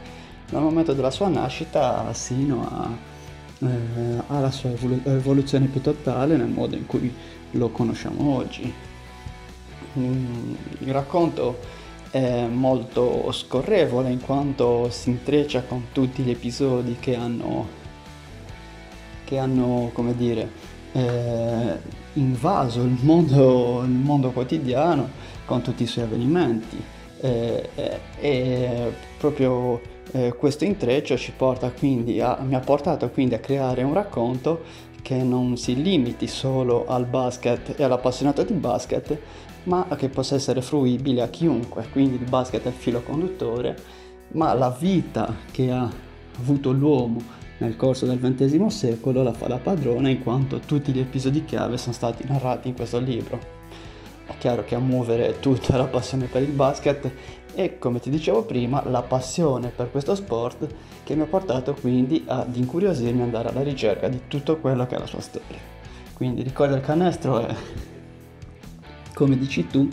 dal 0.50 0.62
momento 0.62 0.92
della 0.92 1.10
sua 1.10 1.28
nascita 1.28 2.12
sino 2.12 2.68
a, 2.68 3.66
eh, 3.66 4.22
alla 4.26 4.50
sua 4.50 4.70
evoluzione 5.04 5.66
più 5.66 5.80
totale 5.80 6.36
nel 6.36 6.48
modo 6.48 6.74
in 6.74 6.86
cui 6.86 7.14
lo 7.52 7.70
conosciamo 7.70 8.34
oggi. 8.34 8.91
Mm, 9.98 10.54
il 10.78 10.92
racconto 10.92 11.58
è 12.10 12.46
molto 12.46 13.30
scorrevole 13.32 14.10
in 14.10 14.20
quanto 14.20 14.88
si 14.90 15.10
intreccia 15.10 15.62
con 15.62 15.86
tutti 15.92 16.22
gli 16.22 16.30
episodi 16.30 16.96
che 17.00 17.14
hanno, 17.16 17.66
che 19.24 19.38
hanno 19.38 19.90
come 19.92 20.14
dire, 20.14 20.50
eh, 20.92 21.78
invaso 22.14 22.82
il 22.82 22.98
mondo, 23.00 23.82
il 23.82 23.90
mondo, 23.90 24.30
quotidiano 24.30 25.08
con 25.44 25.62
tutti 25.62 25.82
i 25.82 25.86
suoi 25.86 26.04
avvenimenti. 26.04 26.82
Eh, 27.20 27.68
eh, 27.74 28.00
e 28.18 28.92
proprio 29.16 29.80
eh, 30.10 30.34
questo 30.36 30.64
intreccio 30.64 31.16
ci 31.16 31.32
porta 31.36 31.66
a, 31.66 31.72
mi 31.80 32.54
ha 32.54 32.60
portato 32.60 33.08
quindi 33.10 33.34
a 33.34 33.38
creare 33.38 33.84
un 33.84 33.94
racconto 33.94 34.90
che 35.02 35.16
non 35.16 35.56
si 35.56 35.80
limiti 35.80 36.26
solo 36.26 36.86
al 36.86 37.04
basket 37.06 37.78
e 37.78 37.82
all'appassionato 37.82 38.44
di 38.44 38.52
basket, 38.52 39.18
ma 39.64 39.86
che 39.96 40.08
possa 40.08 40.34
essere 40.34 40.62
fruibile 40.62 41.22
a 41.22 41.28
chiunque. 41.28 41.86
Quindi 41.90 42.16
il 42.16 42.28
basket 42.28 42.64
è 42.64 42.68
il 42.68 42.74
filo 42.74 43.02
conduttore, 43.02 43.76
ma 44.32 44.52
la 44.54 44.70
vita 44.70 45.34
che 45.50 45.70
ha 45.70 45.90
avuto 46.38 46.72
l'uomo 46.72 47.40
nel 47.58 47.76
corso 47.76 48.06
del 48.06 48.18
XX 48.18 48.66
secolo 48.66 49.22
la 49.22 49.32
fa 49.32 49.46
da 49.46 49.58
padrona 49.58 50.08
in 50.08 50.22
quanto 50.22 50.58
tutti 50.58 50.92
gli 50.92 50.98
episodi 50.98 51.44
chiave 51.44 51.76
sono 51.76 51.94
stati 51.94 52.24
narrati 52.26 52.68
in 52.68 52.74
questo 52.74 52.98
libro. 52.98 53.60
È 54.26 54.36
chiaro 54.38 54.64
che 54.64 54.74
a 54.74 54.78
muovere 54.78 55.38
tutta 55.40 55.76
la 55.76 55.86
passione 55.86 56.26
per 56.26 56.42
il 56.42 56.50
basket 56.50 57.10
e 57.54 57.78
come 57.78 58.00
ti 58.00 58.10
dicevo 58.10 58.44
prima 58.44 58.82
la 58.88 59.02
passione 59.02 59.68
per 59.68 59.90
questo 59.90 60.14
sport 60.14 60.66
che 61.04 61.14
mi 61.14 61.22
ha 61.22 61.26
portato 61.26 61.74
quindi 61.74 62.24
ad 62.26 62.56
incuriosirmi 62.56 63.20
e 63.20 63.24
andare 63.24 63.50
alla 63.50 63.62
ricerca 63.62 64.08
di 64.08 64.22
tutto 64.26 64.58
quello 64.58 64.86
che 64.86 64.96
è 64.96 64.98
la 64.98 65.06
sua 65.06 65.20
storia. 65.20 65.58
Quindi 66.14 66.42
ricorda 66.42 66.76
il 66.76 66.82
canestro 66.82 67.46
è, 67.46 67.54
come 69.14 69.38
dici 69.38 69.66
tu, 69.66 69.88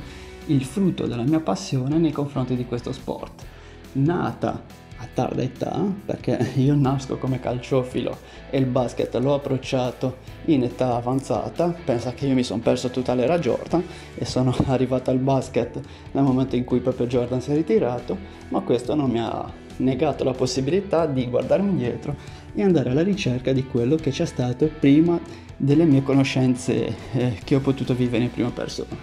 il 0.48 0.64
frutto 0.64 1.06
della 1.06 1.24
mia 1.24 1.40
passione 1.40 1.98
nei 1.98 2.12
confronti 2.12 2.56
di 2.56 2.66
questo 2.66 2.92
sport. 2.92 3.46
Nata 3.94 4.64
a 5.02 5.08
tarda 5.14 5.42
età, 5.42 5.82
perché 6.06 6.52
io 6.56 6.76
nasco 6.76 7.18
come 7.18 7.40
calciofilo 7.40 8.18
e 8.50 8.58
il 8.58 8.66
basket 8.66 9.14
l'ho 9.16 9.36
approcciato 9.36 10.18
in 10.46 10.64
età 10.64 10.96
avanzata, 10.96 11.74
pensa 11.86 12.14
che 12.14 12.26
io 12.26 12.34
mi 12.34 12.44
sono 12.44 12.62
perso 12.62 12.90
tutta 12.90 13.14
l'era 13.14 13.40
Jordan 13.40 13.84
e 14.16 14.26
sono 14.26 14.54
arrivato 14.68 15.10
al 15.10 15.20
basket 15.20 15.80
nel 16.12 16.24
momento 16.24 16.56
in 16.56 16.66
cui 16.66 16.80
proprio 16.80 17.08
Jordan 17.08 17.42
si 17.42 17.52
è 17.52 17.56
ritirato, 17.56 18.18
ma 18.50 18.62
questo 18.62 18.96
non 18.96 19.10
mi 19.10 19.20
ha 19.20 19.68
negato 19.78 20.26
la 20.26 20.34
possibilità 20.34 21.06
di 21.06 21.30
guardarmi 21.30 21.70
indietro 21.70 22.16
e 22.54 22.64
andare 22.64 22.90
alla 22.90 23.04
ricerca 23.04 23.54
di 23.54 23.66
quello 23.66 23.96
che 23.96 24.12
c'è 24.12 24.26
stato 24.26 24.70
prima 24.80 25.20
delle 25.62 25.84
mie 25.84 26.02
conoscenze 26.04 26.96
eh, 27.12 27.38
che 27.44 27.56
ho 27.56 27.60
potuto 27.60 27.94
vivere 27.94 28.24
in 28.24 28.32
prima 28.32 28.50
persona. 28.50 28.96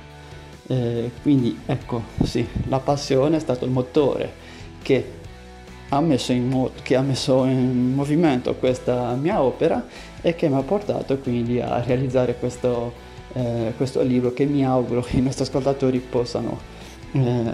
Eh, 0.69 1.11
quindi 1.23 1.57
ecco, 1.67 2.03
sì, 2.23 2.45
la 2.69 2.79
passione 2.79 3.37
è 3.37 3.41
stato 3.41 3.67
il 3.67 3.71
motore 3.71 4.33
che 4.83 5.13
ha 5.91 6.01
messo 6.01 6.33
in 6.33 6.49
mo- 6.49 6.71
che 6.83 6.97
ha 6.97 7.03
messo 7.03 7.45
in 7.45 7.93
movimento 7.95 8.55
questa 8.55 9.15
mia 9.15 9.43
opera 9.43 9.87
e 10.21 10.35
che 10.35 10.49
mi 10.49 10.57
ha 10.57 10.63
portato 10.63 11.19
quindi 11.19 11.61
a 11.61 11.81
realizzare 11.83 12.37
questo, 12.37 12.93
eh, 13.35 13.73
questo 13.77 14.03
libro 14.03 14.33
che 14.33 14.47
mi 14.47 14.65
auguro 14.65 15.07
i 15.11 15.21
nostri 15.21 15.45
ascoltatori 15.45 16.01
possano 16.01 16.59
eh, 17.13 17.53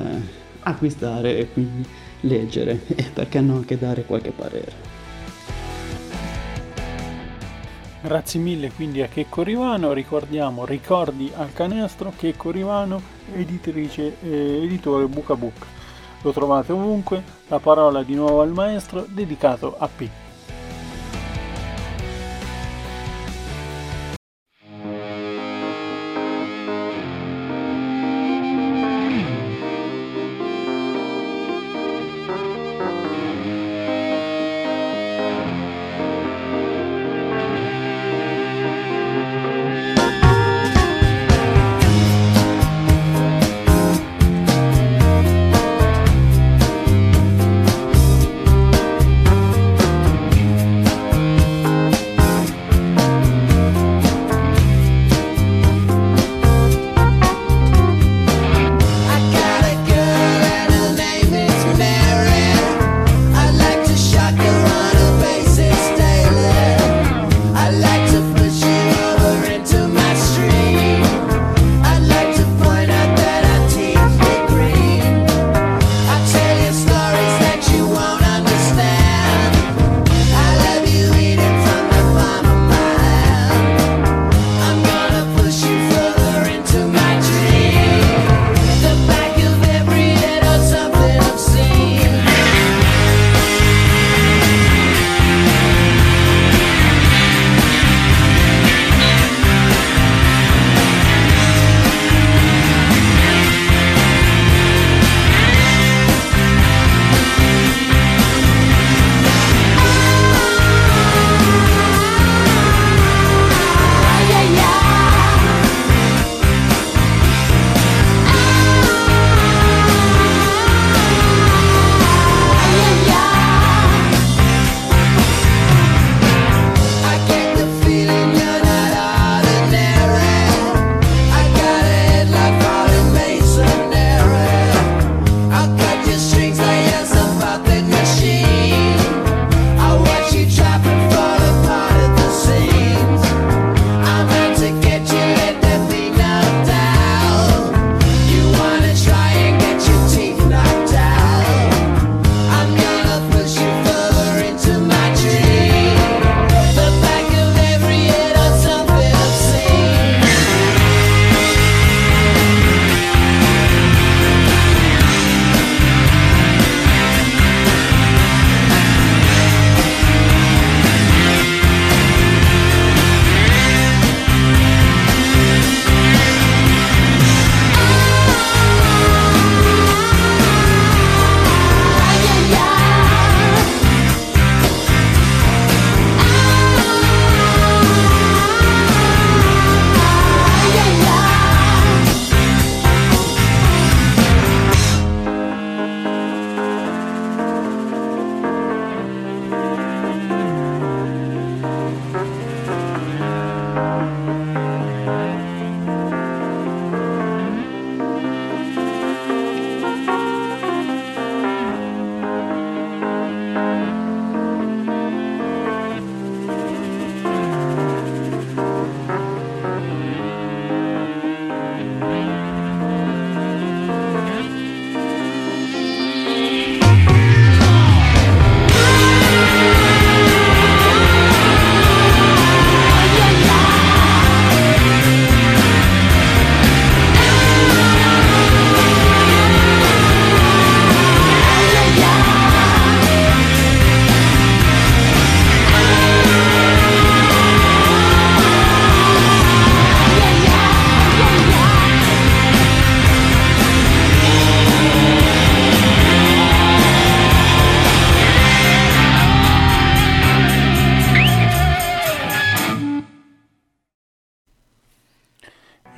acquistare 0.61 1.38
e 1.38 1.53
quindi 1.53 1.87
leggere 2.21 2.83
e 2.95 3.05
perché 3.12 3.41
no 3.41 3.57
anche 3.57 3.77
dare 3.77 4.05
qualche 4.05 4.31
parere. 4.31 4.92
Grazie 8.05 8.41
mille 8.41 8.73
quindi 8.73 9.01
a 9.01 9.07
Checco 9.07 9.45
Rivano, 9.45 9.93
ricordiamo 9.93 10.65
Ricordi 10.65 11.31
al 11.37 11.53
canestro, 11.53 12.12
Checco 12.17 12.51
Rivano, 12.51 13.01
editrice, 13.33 14.17
eh, 14.25 14.65
editore 14.65 15.07
Buca 15.07 15.37
Book. 15.37 15.65
Lo 16.23 16.33
trovate 16.33 16.73
ovunque, 16.73 17.23
la 17.47 17.61
parola 17.61 18.03
di 18.03 18.17
nuovo 18.17 18.41
al 18.41 18.51
maestro 18.51 19.07
dedicato 19.09 19.77
a 19.79 19.87
P. 19.87 20.09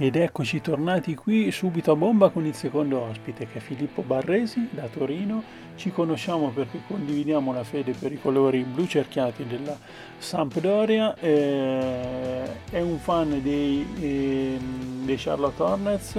Ed 0.05 0.17
eccoci 0.17 0.61
tornati 0.61 1.15
qui 1.15 1.51
subito 1.51 1.93
a 1.93 1.97
bomba 1.97 2.29
con 2.29 2.45
il 2.45 2.53
secondo 2.53 3.01
ospite 3.01 3.47
che 3.47 3.57
è 3.57 3.61
Filippo 3.63 4.03
Barresi 4.03 4.69
da 4.71 4.87
Torino. 4.87 5.43
Ci 5.77 5.93
conosciamo 5.93 6.51
perché 6.51 6.83
condividiamo 6.87 7.55
la 7.55 7.65
fede 7.65 7.93
per 7.93 8.13
i 8.13 8.21
colori 8.21 8.65
blu 8.65 8.87
cerchiati 8.87 9.47
della 9.47 9.75
Sampdoria. 10.19 11.15
Eh, 11.15 12.69
è 12.69 12.83
un 12.83 12.99
fan 12.99 13.41
dei, 13.43 13.87
eh, 13.99 14.59
dei 15.05 15.17
Charlotte 15.17 15.63
Hornets, 15.63 16.17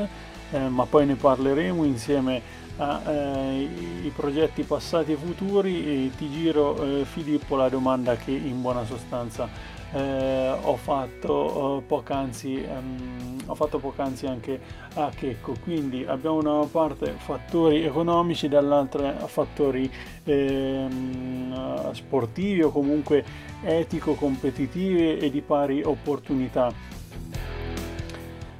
eh, 0.49 0.67
ma 0.67 0.87
poi 0.87 1.05
ne 1.05 1.13
parleremo 1.13 1.83
insieme 1.83 2.41
ai 2.77 4.11
progetti 4.15 4.63
passati 4.63 5.11
e 5.11 5.15
futuri. 5.15 6.07
E 6.07 6.11
ti 6.17 6.27
giro, 6.31 7.01
eh, 7.01 7.05
Filippo, 7.05 7.55
la 7.55 7.69
domanda 7.69 8.15
che 8.15 8.31
in 8.31 8.61
buona 8.61 8.83
sostanza 8.83 9.47
eh, 9.95 10.57
ho, 10.61 10.75
fatto, 10.75 11.77
eh, 11.77 11.81
poc'anzi, 11.83 12.61
ehm, 12.61 13.43
ho 13.45 13.55
fatto 13.55 13.79
poc'anzi 13.79 14.27
anche 14.27 14.59
a 14.95 15.09
Checco. 15.15 15.53
Quindi 15.63 16.05
abbiamo 16.05 16.41
da 16.41 16.51
una 16.51 16.65
parte 16.65 17.13
fattori 17.17 17.83
economici, 17.83 18.49
dall'altra 18.49 19.13
fattori 19.27 19.89
ehm, 20.25 21.93
sportivi 21.93 22.63
o 22.63 22.71
comunque 22.71 23.23
etico-competitivi 23.63 25.17
e 25.17 25.31
di 25.31 25.41
pari 25.41 25.81
opportunità. 25.81 26.73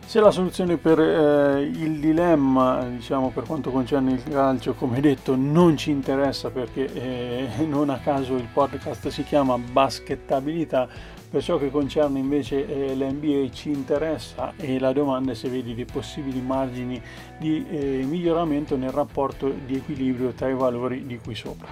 Se 0.05 0.21
la 0.21 0.31
soluzione 0.31 0.77
per 0.77 0.97
eh, 0.99 1.61
il 1.63 1.99
dilemma, 1.99 2.85
diciamo 2.85 3.31
per 3.31 3.43
quanto 3.43 3.71
concerne 3.71 4.13
il 4.13 4.23
calcio, 4.23 4.73
come 4.73 5.01
detto, 5.01 5.35
non 5.35 5.75
ci 5.75 5.91
interessa 5.91 6.51
perché 6.51 6.93
eh, 6.93 7.65
non 7.65 7.89
a 7.89 7.97
caso 7.97 8.35
il 8.35 8.47
podcast 8.53 9.09
si 9.09 9.23
chiama 9.23 9.57
Baskettabilità, 9.57 10.87
per 11.29 11.43
ciò 11.43 11.57
che 11.57 11.69
concerne 11.69 12.19
invece 12.19 12.67
eh, 12.67 12.95
l'NBA 12.95 13.49
ci 13.51 13.69
interessa 13.69 14.53
e 14.55 14.79
la 14.79 14.93
domanda 14.93 15.31
è 15.31 15.35
se 15.35 15.49
vedi 15.49 15.73
dei 15.73 15.85
possibili 15.85 16.41
margini 16.41 17.01
di 17.37 17.65
eh, 17.69 18.05
miglioramento 18.05 18.75
nel 18.77 18.91
rapporto 18.91 19.49
di 19.49 19.75
equilibrio 19.75 20.31
tra 20.31 20.49
i 20.49 20.53
valori 20.53 21.05
di 21.05 21.17
qui 21.17 21.35
sopra. 21.35 21.67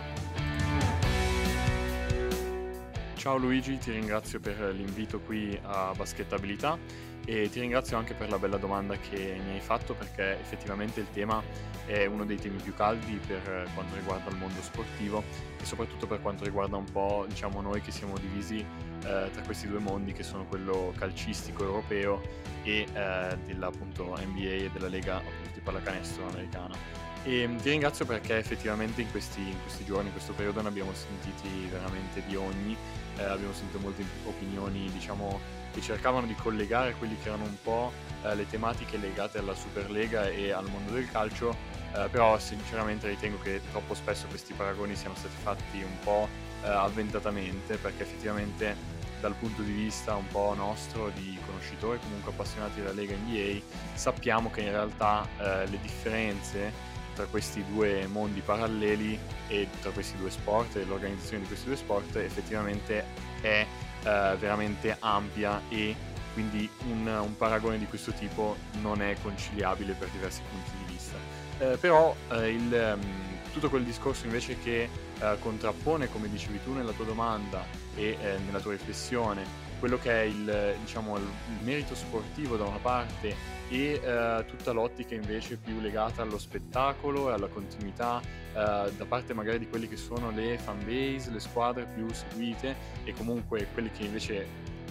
Ciao 3.16 3.38
Luigi, 3.38 3.78
ti 3.78 3.92
ringrazio 3.92 4.42
per 4.42 4.60
l'invito 4.76 5.22
qui 5.22 5.58
a 5.62 5.94
Baskettabilità 5.96 6.78
e 7.26 7.50
ti 7.50 7.62
ringrazio 7.62 7.96
anche 7.96 8.14
per 8.14 8.30
la 8.30 8.38
bella 8.38 8.58
domanda 8.58 8.98
che 8.98 9.40
mi 9.46 9.54
hai 9.54 9.62
fatto 9.62 9.94
perché 9.94 10.38
effettivamente 10.42 11.00
il 11.00 11.08
tema 11.10 11.42
è 11.86 12.06
uno 12.06 12.26
dei 12.26 12.38
temi 12.38 12.62
più 12.62 12.74
caldi 12.74 13.18
per 13.26 13.70
quanto 13.74 13.96
riguarda 13.96 14.30
il 14.30 14.36
mondo 14.36 14.62
sportivo 14.62 15.24
e 15.58 15.64
soprattutto 15.64 16.06
per 16.06 16.22
quanto 16.22 16.44
riguarda 16.44 16.76
un 16.76 16.92
po' 16.92 17.26
diciamo 17.28 17.62
noi 17.62 17.82
che 17.82 17.92
siamo 17.92 18.18
divisi 18.18 18.66
eh, 19.06 19.30
tra 19.32 19.42
questi 19.44 19.68
due 19.68 19.80
mondi 19.80 20.14
che 20.14 20.24
sono 20.24 20.46
quello 20.46 20.94
calcistico 20.98 21.64
europeo 21.64 22.22
e 22.64 22.88
eh, 22.94 23.38
della 23.46 23.68
appunto 23.68 24.16
NBA 24.18 24.66
e 24.66 24.70
della 24.72 24.88
Lega 24.88 25.18
appunto, 25.18 25.50
di 25.54 25.60
pallacanestro 25.60 26.28
americana. 26.28 26.76
E 27.24 27.48
mm, 27.48 27.58
ti 27.58 27.70
ringrazio 27.70 28.06
perché 28.06 28.38
effettivamente 28.38 29.02
in 29.02 29.10
questi, 29.12 29.42
in 29.42 29.62
questi, 29.62 29.86
giorni, 29.86 30.08
in 30.08 30.12
questo 30.12 30.34
periodo 30.34 30.62
ne 30.62 30.68
abbiamo 30.68 30.92
sentiti 30.94 31.68
veramente 31.70 32.24
di 32.26 32.36
ogni, 32.36 32.76
eh, 33.18 33.24
abbiamo 33.24 33.54
sentito 33.54 33.80
molte 33.80 34.04
opinioni 34.26 34.90
diciamo 34.92 35.40
che 35.74 35.82
cercavano 35.82 36.28
di 36.28 36.36
collegare 36.36 36.94
quelli 36.94 37.18
che 37.18 37.30
erano 37.30 37.46
un 37.46 37.56
po' 37.62 37.92
eh, 38.24 38.36
le 38.36 38.48
tematiche 38.48 38.98
legate 38.98 39.40
alla 39.40 39.56
Superlega 39.56 40.30
e 40.30 40.52
al 40.52 40.70
mondo 40.70 40.92
del 40.92 41.10
calcio, 41.10 41.56
eh, 41.96 42.08
però 42.10 42.38
sinceramente 42.38 43.08
ritengo 43.08 43.40
che 43.40 43.62
troppo 43.72 43.94
spesso 43.94 44.28
questi 44.28 44.54
paragoni 44.54 44.96
siano 44.96 45.16
stati 45.16 45.36
fatti 45.42 45.82
un 45.82 45.98
po' 46.04 46.28
eh, 46.64 46.68
avventatamente, 46.68 47.78
perché 47.78 48.04
effettivamente 48.04 48.93
dal 49.24 49.36
punto 49.36 49.62
di 49.62 49.72
vista 49.72 50.16
un 50.16 50.28
po' 50.28 50.54
nostro 50.54 51.10
di 51.16 51.40
conoscitori 51.46 51.98
comunque 51.98 52.34
appassionati 52.34 52.82
della 52.82 52.92
Lega 52.92 53.16
NBA 53.16 53.62
sappiamo 53.94 54.52
che 54.52 54.60
in 54.64 54.72
realtà 54.72 55.26
eh, 55.38 55.66
le 55.68 55.80
differenze 55.80 56.92
tra 57.16 57.24
questi 57.28 57.64
due 57.72 58.06
mondi 58.08 58.42
paralleli 58.42 59.18
e 59.48 59.70
tra 59.80 59.92
questi 59.92 60.18
due 60.18 60.30
sport 60.30 60.76
e 60.76 60.84
l'organizzazione 60.84 61.44
di 61.44 61.48
questi 61.48 61.68
due 61.68 61.78
sport 61.78 62.18
effettivamente 62.18 63.06
è 63.40 63.66
eh, 64.04 64.36
veramente 64.38 64.98
ampia 65.00 65.62
e 65.70 65.96
quindi 66.34 66.70
un, 66.90 67.08
un, 67.08 67.38
paragone 67.38 67.78
di 67.78 67.86
questo 67.86 68.12
tipo 68.12 68.58
non 68.82 69.02
è 69.02 69.16
conciliabile 69.22 69.94
per 69.94 70.10
diversi 70.10 70.42
punti 70.50 70.72
di 70.84 70.92
vista. 70.92 71.16
Eh, 71.60 71.78
però 71.78 72.14
eh, 72.32 72.50
il, 72.50 72.98
um, 72.98 73.52
tutto 73.54 73.70
quel 73.70 73.84
discorso 73.84 74.26
invece 74.26 74.58
che 74.58 74.90
eh, 75.24 75.40
contrappone, 75.40 76.10
come 76.10 76.30
dicevi 76.30 76.62
tu 76.64 76.74
nella 76.74 76.92
tua 76.92 77.06
domanda 77.06 77.64
e 77.96 78.18
eh, 78.20 78.38
nella 78.46 78.60
tua 78.60 78.72
riflessione, 78.72 79.46
quello 79.80 79.98
che 79.98 80.12
è 80.12 80.24
il, 80.24 80.76
diciamo, 80.82 81.18
il 81.18 81.28
merito 81.62 81.96
sportivo 81.96 82.58
da 82.58 82.66
una 82.66 82.78
parte 82.78 83.36
e 83.70 84.00
eh, 84.04 84.46
tutta 84.48 84.72
l'ottica 84.72 85.16
invece 85.16 85.58
più 85.58 85.80
legata 85.80 86.22
allo 86.22 86.38
spettacolo 86.38 87.30
e 87.30 87.34
alla 87.34 87.48
continuità 87.48 88.22
eh, 88.22 88.92
da 88.96 89.06
parte 89.08 89.34
magari 89.34 89.60
di 89.60 89.68
quelli 89.68 89.88
che 89.88 89.98
sono 89.98 90.32
le 90.32 90.58
fan 90.58 90.80
base, 90.86 91.32
le 91.32 91.40
squadre 91.40 91.86
più 91.86 92.08
seguite 92.12 92.76
e 93.04 93.14
comunque 93.14 93.68
quelli 93.74 93.92
che 93.92 94.04
invece 94.04 94.48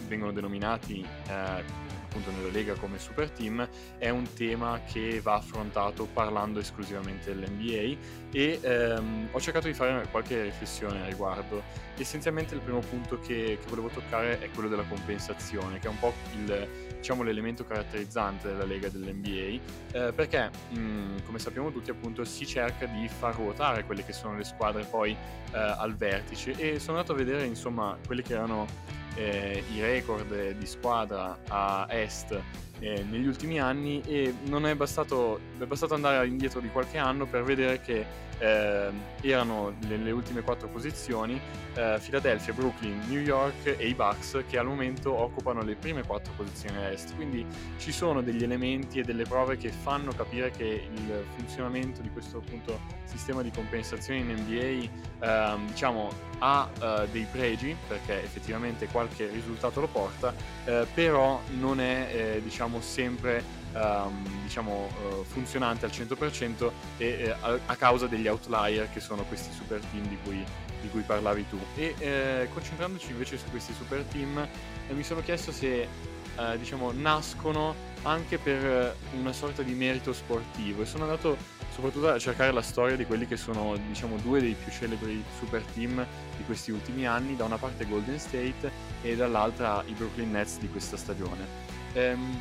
vengono 0.09 0.33
denominati 0.33 1.07
eh, 1.29 1.91
appunto 2.13 2.31
nella 2.31 2.51
Lega 2.51 2.75
come 2.75 2.99
super 2.99 3.31
team, 3.31 3.67
è 3.97 4.11
un 4.11 4.31
tema 4.35 4.81
che 4.85 5.21
va 5.23 5.35
affrontato 5.35 6.07
parlando 6.13 6.61
esclusivamente 6.61 7.35
dell'NBA 7.35 7.99
e 8.33 8.59
ehm, 8.61 9.29
ho 9.31 9.41
cercato 9.41 9.67
di 9.67 9.75
fare 9.75 10.07
qualche 10.11 10.43
riflessione 10.43 11.03
a 11.03 11.07
riguardo. 11.07 11.63
Essenzialmente 11.97 12.55
il 12.55 12.61
primo 12.61 12.81
punto 12.81 13.19
che, 13.19 13.59
che 13.61 13.69
volevo 13.69 13.89
toccare 13.89 14.41
è 14.41 14.51
quello 14.51 14.69
della 14.69 14.85
compensazione, 14.85 15.79
che 15.79 15.87
è 15.87 15.91
un 15.91 15.99
po' 15.99 16.13
il, 16.35 16.69
diciamo, 16.97 17.23
l'elemento 17.23 17.65
caratterizzante 17.65 18.49
della 18.49 18.65
Lega 18.65 18.89
dell'NBA, 18.89 19.61
eh, 19.93 20.13
perché 20.13 20.51
mh, 20.71 21.23
come 21.25 21.39
sappiamo 21.39 21.71
tutti 21.73 21.91
appunto 21.91 22.25
si 22.25 22.47
cerca 22.47 22.87
di 22.87 23.09
far 23.09 23.35
ruotare 23.35 23.85
quelle 23.85 24.05
che 24.05 24.13
sono 24.13 24.37
le 24.37 24.45
squadre 24.45 24.85
poi 24.85 25.13
eh, 25.13 25.17
al 25.53 25.95
vertice 25.97 26.53
e 26.53 26.79
sono 26.79 26.99
andato 26.99 27.13
a 27.13 27.17
vedere 27.17 27.45
insomma 27.45 27.97
quelli 28.07 28.23
che 28.23 28.35
erano 28.35 28.67
eh, 29.17 29.63
i 29.75 29.81
record 29.81 30.53
di 30.59 30.67
squadra 30.67 31.39
a 31.49 31.87
est 31.89 32.41
eh, 32.83 33.05
negli 33.09 33.27
ultimi 33.27 33.61
anni 33.61 34.03
e 34.07 34.35
non 34.47 34.67
è 34.67 34.75
bastato, 34.75 35.39
è 35.59 35.65
bastato 35.65 35.95
andare 35.95 36.27
indietro 36.27 36.61
di 36.61 36.69
qualche 36.69 36.99
anno 36.99 37.27
per 37.27 37.45
vedere 37.45 37.81
che 37.81 38.05
eh, 38.39 38.91
erano 39.21 39.73
nelle 39.87 40.11
ultime 40.11 40.43
quattro 40.43 40.67
posizioni 40.67 41.41
eh, 41.75 41.99
Philadelphia, 42.03 42.53
Brooklyn, 42.53 43.01
New 43.09 43.21
York 43.21 43.77
e 43.79 43.87
i 43.87 43.95
Bucks 43.95 44.43
che 44.49 44.59
al 44.59 44.67
momento 44.67 45.17
occupano 45.17 45.63
le 45.63 45.77
prime 45.77 46.03
quattro 46.03 46.33
posizioni 46.37 46.77
a 46.79 46.91
est. 46.91 47.15
Quindi 47.15 47.47
ci 47.79 47.93
sono 47.93 48.21
degli 48.21 48.43
elementi 48.43 48.99
e 48.99 49.05
delle 49.05 49.25
prove 49.25 49.57
che 49.57 49.71
fanno 49.71 50.13
capire 50.13 50.51
che 50.51 50.89
il 50.93 51.25
funzionamento 51.37 52.03
di 52.03 52.11
questo 52.11 52.39
appunto 52.39 52.81
sistema 53.05 53.43
di 53.43 53.51
compensazione 53.51 54.21
in 54.21 54.29
NBA 54.29 55.25
ehm, 55.25 55.67
diciamo 55.69 56.11
ha 56.39 56.69
eh, 56.81 57.09
dei 57.13 57.27
pregi 57.31 57.77
perché 57.87 58.23
effettivamente 58.23 58.87
qualche 58.89 59.29
risultato 59.29 59.81
lo 59.81 59.87
porta, 59.87 60.35
eh, 60.65 60.87
però 60.93 61.41
non 61.59 61.81
è 61.81 62.09
eh, 62.11 62.43
diciamo 62.73 62.81
sempre 62.81 63.45
um, 63.75 64.43
diciamo, 64.43 64.87
uh, 64.87 65.25
funzionante 65.25 65.85
al 65.85 65.91
100% 65.91 66.71
e, 66.97 67.07
eh, 67.07 67.31
a, 67.31 67.59
a, 67.67 67.77
causa 67.77 68.07
degli 68.07 68.27
outlier 68.27 68.91
che 68.91 69.01
sono 69.01 69.25
questi 69.25 69.53
super 69.53 69.81
team 69.91 70.07
di 70.07 70.19
cui, 70.25 70.45
di 70.81 70.89
cui 70.89 71.03
parlavi 71.03 71.49
tu. 71.49 71.59
E 71.77 71.95
eh, 71.99 72.49
concentrandoci 72.53 73.11
invece 73.11 73.37
su 73.37 73.45
questi 73.51 73.73
super 73.75 74.03
team, 74.05 74.39
eh, 74.39 74.93
mi 74.93 75.03
sono 75.03 75.21
chiesto 75.21 75.53
se 75.53 75.83
eh, 75.83 76.59
diciamo, 76.59 76.93
nascono 76.93 77.75
anche 78.03 78.39
per 78.39 78.97
una 79.19 79.33
sorta 79.33 79.63
di 79.63 79.75
merito 79.75 80.13
sportivo 80.13 80.83
e 80.83 80.87
sono 80.87 81.05
andato 81.05 81.37
soprattutto 81.73 82.09
a 82.09 82.19
cercare 82.19 82.53
la 82.53 82.61
storia 82.61 82.97
di 82.97 83.07
quelli 83.07 83.27
che 83.27 83.37
sono 83.37 83.77
diciamo, 83.89 84.17
due 84.17 84.41
dei 84.41 84.55
più 84.55 84.71
celebri 84.71 85.23
super 85.39 85.63
team 85.75 86.05
di 86.37 86.45
questi 86.45 86.71
ultimi 86.71 87.07
anni, 87.07 87.37
da 87.37 87.45
una 87.45 87.57
parte 87.57 87.87
Golden 87.87 88.19
State 88.19 88.71
e 89.03 89.17
dall'altra 89.17 89.83
i 89.87 89.93
Brooklyn 89.93 90.33
Nets 90.33 90.59
di 90.59 90.69
questa 90.69 90.97
stagione. 90.97 91.73
Ehm, 91.95 92.41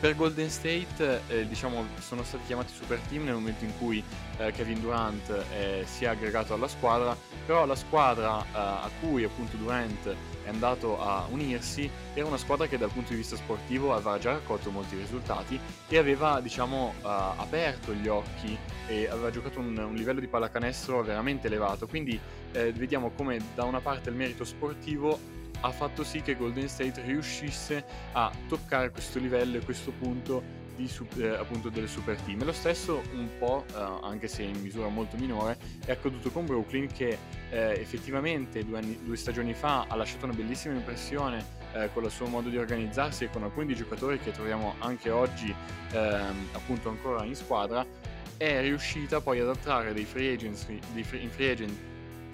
per 0.00 0.14
Golden 0.14 0.48
State 0.48 1.22
eh, 1.28 1.46
diciamo, 1.48 1.84
sono 1.98 2.22
stati 2.22 2.44
chiamati 2.46 2.72
super 2.72 2.98
team 3.08 3.24
nel 3.24 3.34
momento 3.34 3.64
in 3.64 3.76
cui 3.78 4.02
eh, 4.38 4.52
Kevin 4.52 4.80
Durant 4.80 5.28
eh, 5.52 5.84
si 5.86 6.04
è 6.04 6.08
aggregato 6.08 6.54
alla 6.54 6.68
squadra, 6.68 7.16
però 7.44 7.66
la 7.66 7.74
squadra 7.74 8.40
eh, 8.40 8.46
a 8.52 8.90
cui 9.00 9.24
appunto 9.24 9.56
Durant 9.56 10.14
è 10.44 10.48
andato 10.48 11.00
a 11.00 11.26
unirsi 11.30 11.90
era 12.14 12.26
una 12.26 12.36
squadra 12.36 12.66
che 12.66 12.78
dal 12.78 12.90
punto 12.90 13.10
di 13.10 13.16
vista 13.16 13.36
sportivo 13.36 13.92
aveva 13.92 14.18
già 14.18 14.32
raccolto 14.32 14.70
molti 14.70 14.96
risultati 14.96 15.58
e 15.88 15.98
aveva 15.98 16.40
diciamo, 16.40 16.94
eh, 17.00 17.06
aperto 17.06 17.92
gli 17.92 18.06
occhi 18.08 18.56
e 18.86 19.08
aveva 19.08 19.30
giocato 19.30 19.58
un, 19.58 19.76
un, 19.76 19.94
livello 19.94 20.20
di 20.20 20.28
pallacanestro 20.28 21.02
veramente 21.02 21.48
elevato, 21.48 21.88
quindi 21.88 22.18
eh, 22.52 22.72
vediamo 22.72 23.10
come 23.10 23.38
da 23.54 23.64
una 23.64 23.80
parte 23.80 24.10
il 24.10 24.14
merito 24.14 24.44
sportivo 24.44 25.37
ha 25.60 25.70
fatto 25.70 26.04
sì 26.04 26.22
che 26.22 26.36
Golden 26.36 26.68
State 26.68 27.02
riuscisse 27.02 27.84
a 28.12 28.30
toccare 28.48 28.90
questo 28.90 29.18
livello 29.18 29.58
e 29.58 29.64
questo 29.64 29.90
punto 29.92 30.66
di, 30.78 30.90
eh, 31.16 31.28
appunto 31.28 31.68
delle 31.68 31.88
super 31.88 32.16
team. 32.20 32.44
Lo 32.44 32.52
stesso 32.52 33.02
un 33.12 33.28
po', 33.38 33.64
eh, 33.74 33.98
anche 34.02 34.28
se 34.28 34.42
in 34.42 34.60
misura 34.60 34.88
molto 34.88 35.16
minore, 35.16 35.58
è 35.84 35.90
accaduto 35.90 36.30
con 36.30 36.46
Brooklyn 36.46 36.86
che 36.86 37.18
eh, 37.50 37.80
effettivamente 37.80 38.64
due, 38.64 38.78
anni, 38.78 38.98
due, 39.02 39.16
stagioni 39.16 39.54
fa 39.54 39.86
ha 39.88 39.96
lasciato 39.96 40.26
una 40.26 40.34
bellissima 40.34 40.74
impressione 40.74 41.44
eh, 41.72 41.90
con 41.92 42.04
il 42.04 42.10
suo 42.10 42.26
modo 42.26 42.48
di 42.48 42.56
organizzarsi 42.56 43.24
e 43.24 43.30
con 43.30 43.42
alcuni 43.42 43.66
dei 43.66 43.74
giocatori 43.76 44.20
che 44.20 44.30
troviamo 44.30 44.76
anche 44.78 45.10
oggi 45.10 45.52
ehm, 45.92 46.48
appunto 46.52 46.88
ancora 46.88 47.24
in 47.24 47.34
squadra, 47.34 47.84
è 48.36 48.60
riuscita 48.60 49.20
poi 49.20 49.40
ad 49.40 49.48
attrarre 49.48 49.92
dei 49.92 50.04
free 50.04 50.32
agents, 50.32 50.66
dei 50.92 51.02
free, 51.02 51.22
in 51.22 51.30
free 51.30 51.50
agent 51.50 51.76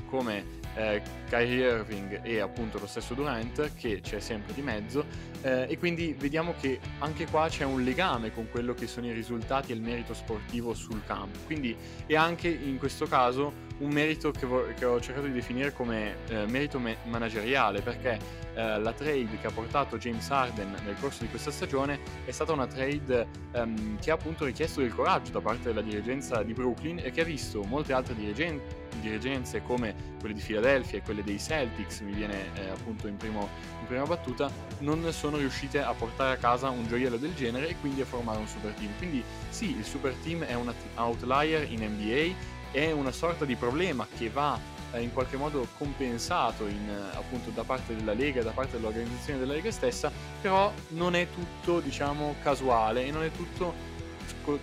come 0.07 0.63
eh, 0.75 1.03
Kyrie 1.29 1.67
Irving 1.67 2.21
e 2.23 2.41
appunto 2.41 2.79
lo 2.79 2.87
stesso 2.87 3.15
Durant 3.15 3.75
che 3.75 4.01
c'è 4.01 4.21
sempre 4.21 4.55
di 4.55 4.63
mezzo 4.63 5.05
eh, 5.43 5.67
e 5.69 5.79
quindi 5.79 6.15
vediamo 6.19 6.55
che 6.61 6.81
anche 6.99 7.27
qua 7.27 7.49
c'è 7.49 7.65
un 7.65 7.83
legame 7.83 8.33
con 8.33 8.49
quello 8.51 8.75
che 8.75 8.87
sono 8.87 9.07
i 9.07 9.13
risultati 9.13 9.73
e 9.73 9.75
il 9.75 9.83
merito 9.83 10.15
sportivo 10.15 10.75
sul 10.75 11.03
campo. 11.07 11.39
Quindi 11.47 11.77
è 12.07 12.15
anche 12.15 12.49
in 12.49 12.79
questo 12.79 13.07
caso 13.07 13.64
un 13.79 13.91
merito 13.91 14.31
che, 14.31 14.47
vo- 14.47 14.67
che 14.77 14.85
ho 14.85 15.01
cercato 15.01 15.27
di 15.27 15.33
definire 15.33 15.73
come 15.73 16.17
eh, 16.29 16.47
merito 16.47 16.79
me- 16.79 16.97
manageriale 17.05 17.81
perché 17.81 18.19
eh, 18.55 18.79
la 18.79 18.93
trade 18.93 19.39
che 19.41 19.47
ha 19.49 19.51
portato 19.51 19.99
James 19.99 20.29
Harden 20.31 20.75
nel 20.85 20.97
corso 21.01 21.25
di 21.25 21.29
questa 21.29 21.51
stagione 21.51 21.99
è 22.25 22.31
stata 22.31 22.53
una 22.53 22.67
trade 22.67 23.27
ehm, 23.53 23.99
che 23.99 24.11
ha 24.11 24.15
appunto 24.15 24.45
richiesto 24.45 24.81
del 24.81 24.95
coraggio 24.95 25.33
da 25.33 25.41
parte 25.41 25.65
della 25.65 25.83
dirigenza 25.83 26.43
di 26.43 26.53
Brooklyn 26.53 27.01
e 27.03 27.11
che 27.11 27.23
ha 27.23 27.25
visto 27.25 27.63
molte 27.65 27.93
altre 27.93 28.15
dirigen- 28.15 28.61
dirigenze 29.01 29.61
come 29.63 30.13
quelle 30.21 30.35
di 30.35 30.41
Philadelphia 30.41 30.99
e 30.99 31.03
quelle 31.03 31.25
dei 31.25 31.39
Celtics, 31.39 32.01
mi 32.01 32.13
viene 32.13 32.51
eh, 32.55 32.69
appunto 32.69 33.09
in, 33.09 33.17
primo, 33.17 33.49
in 33.81 33.87
prima 33.87 34.05
battuta, 34.05 34.51
non 34.79 35.05
sono 35.13 35.37
riuscite 35.37 35.83
a 35.83 35.93
portare 35.93 36.35
a 36.35 36.37
casa 36.37 36.71
un 36.71 36.87
gioiello 36.87 37.17
del 37.17 37.35
genere 37.35 37.69
e 37.69 37.77
quindi 37.81 38.01
a 38.03 38.05
formare 38.05 38.39
un 38.39 38.47
super 38.47 38.73
team. 38.73 38.91
Quindi 38.97 39.23
sì, 39.51 39.77
il 39.77 39.85
super 39.85 40.15
team 40.23 40.45
è 40.45 40.55
un 40.55 40.73
outlier 40.95 41.71
in 41.71 41.81
NBA, 41.81 42.54
è 42.75 42.91
una 42.91 43.13
sorta 43.13 43.45
di 43.45 43.55
problema 43.55 44.05
che 44.19 44.29
va 44.29 44.59
eh, 44.91 45.01
in 45.01 45.13
qualche 45.13 45.37
modo 45.37 45.65
compensato 45.79 46.67
in, 46.67 46.89
eh, 46.89 47.17
appunto 47.17 47.51
da 47.51 47.63
parte 47.63 47.95
della 47.95 48.15
Lega, 48.15 48.43
da 48.43 48.51
parte 48.51 48.73
dell'organizzazione 48.73 49.39
della 49.39 49.53
Lega 49.53 49.71
stessa, 49.71 50.11
però 50.41 50.73
non 50.89 51.15
è 51.15 51.29
tutto 51.33 51.79
diciamo 51.79 52.35
casuale 52.43 53.07
e 53.07 53.13
non 53.13 53.23
è 53.23 53.31
tutto 53.31 53.93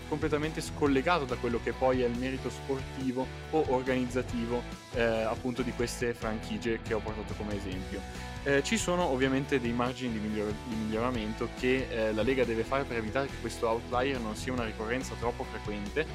completamente 0.10 0.60
scollegato 0.60 1.24
da 1.24 1.36
quello 1.36 1.60
che 1.64 1.72
poi 1.72 2.02
è 2.02 2.08
il 2.08 2.18
merito 2.18 2.50
sportivo 2.50 3.26
o 3.52 3.66
organizzativo 3.70 4.62
eh, 4.94 5.02
appunto 5.02 5.62
di 5.62 5.72
queste 5.72 6.14
franchigie 6.14 6.82
che 6.82 6.94
ho 6.94 7.00
portato 7.00 7.34
come 7.36 7.56
esempio. 7.56 8.02
Eh, 8.44 8.62
ci 8.64 8.76
sono 8.76 9.06
ovviamente 9.06 9.62
dei 9.62 9.72
margini 9.72 10.20
di, 10.20 10.28
miglior- 10.28 10.54
di 10.68 10.76
miglioramento 10.76 11.48
che 11.58 11.88
eh, 11.90 12.14
la 12.14 12.24
Lega 12.24 12.44
deve 12.44 12.64
fare 12.64 12.84
per 12.84 12.98
evitare 12.98 13.28
che 13.28 13.36
questo 13.40 13.70
outlier 13.70 14.20
non 14.20 14.36
sia 14.36 14.52
una 14.52 14.66
ricorrenza 14.66 15.16
troppo 15.18 15.44
frequente 15.46 16.06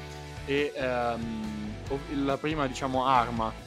e 0.45 0.71
ehm, 0.75 1.75
la 2.13 2.37
prima 2.37 2.67
diciamo 2.67 3.05
arma 3.05 3.65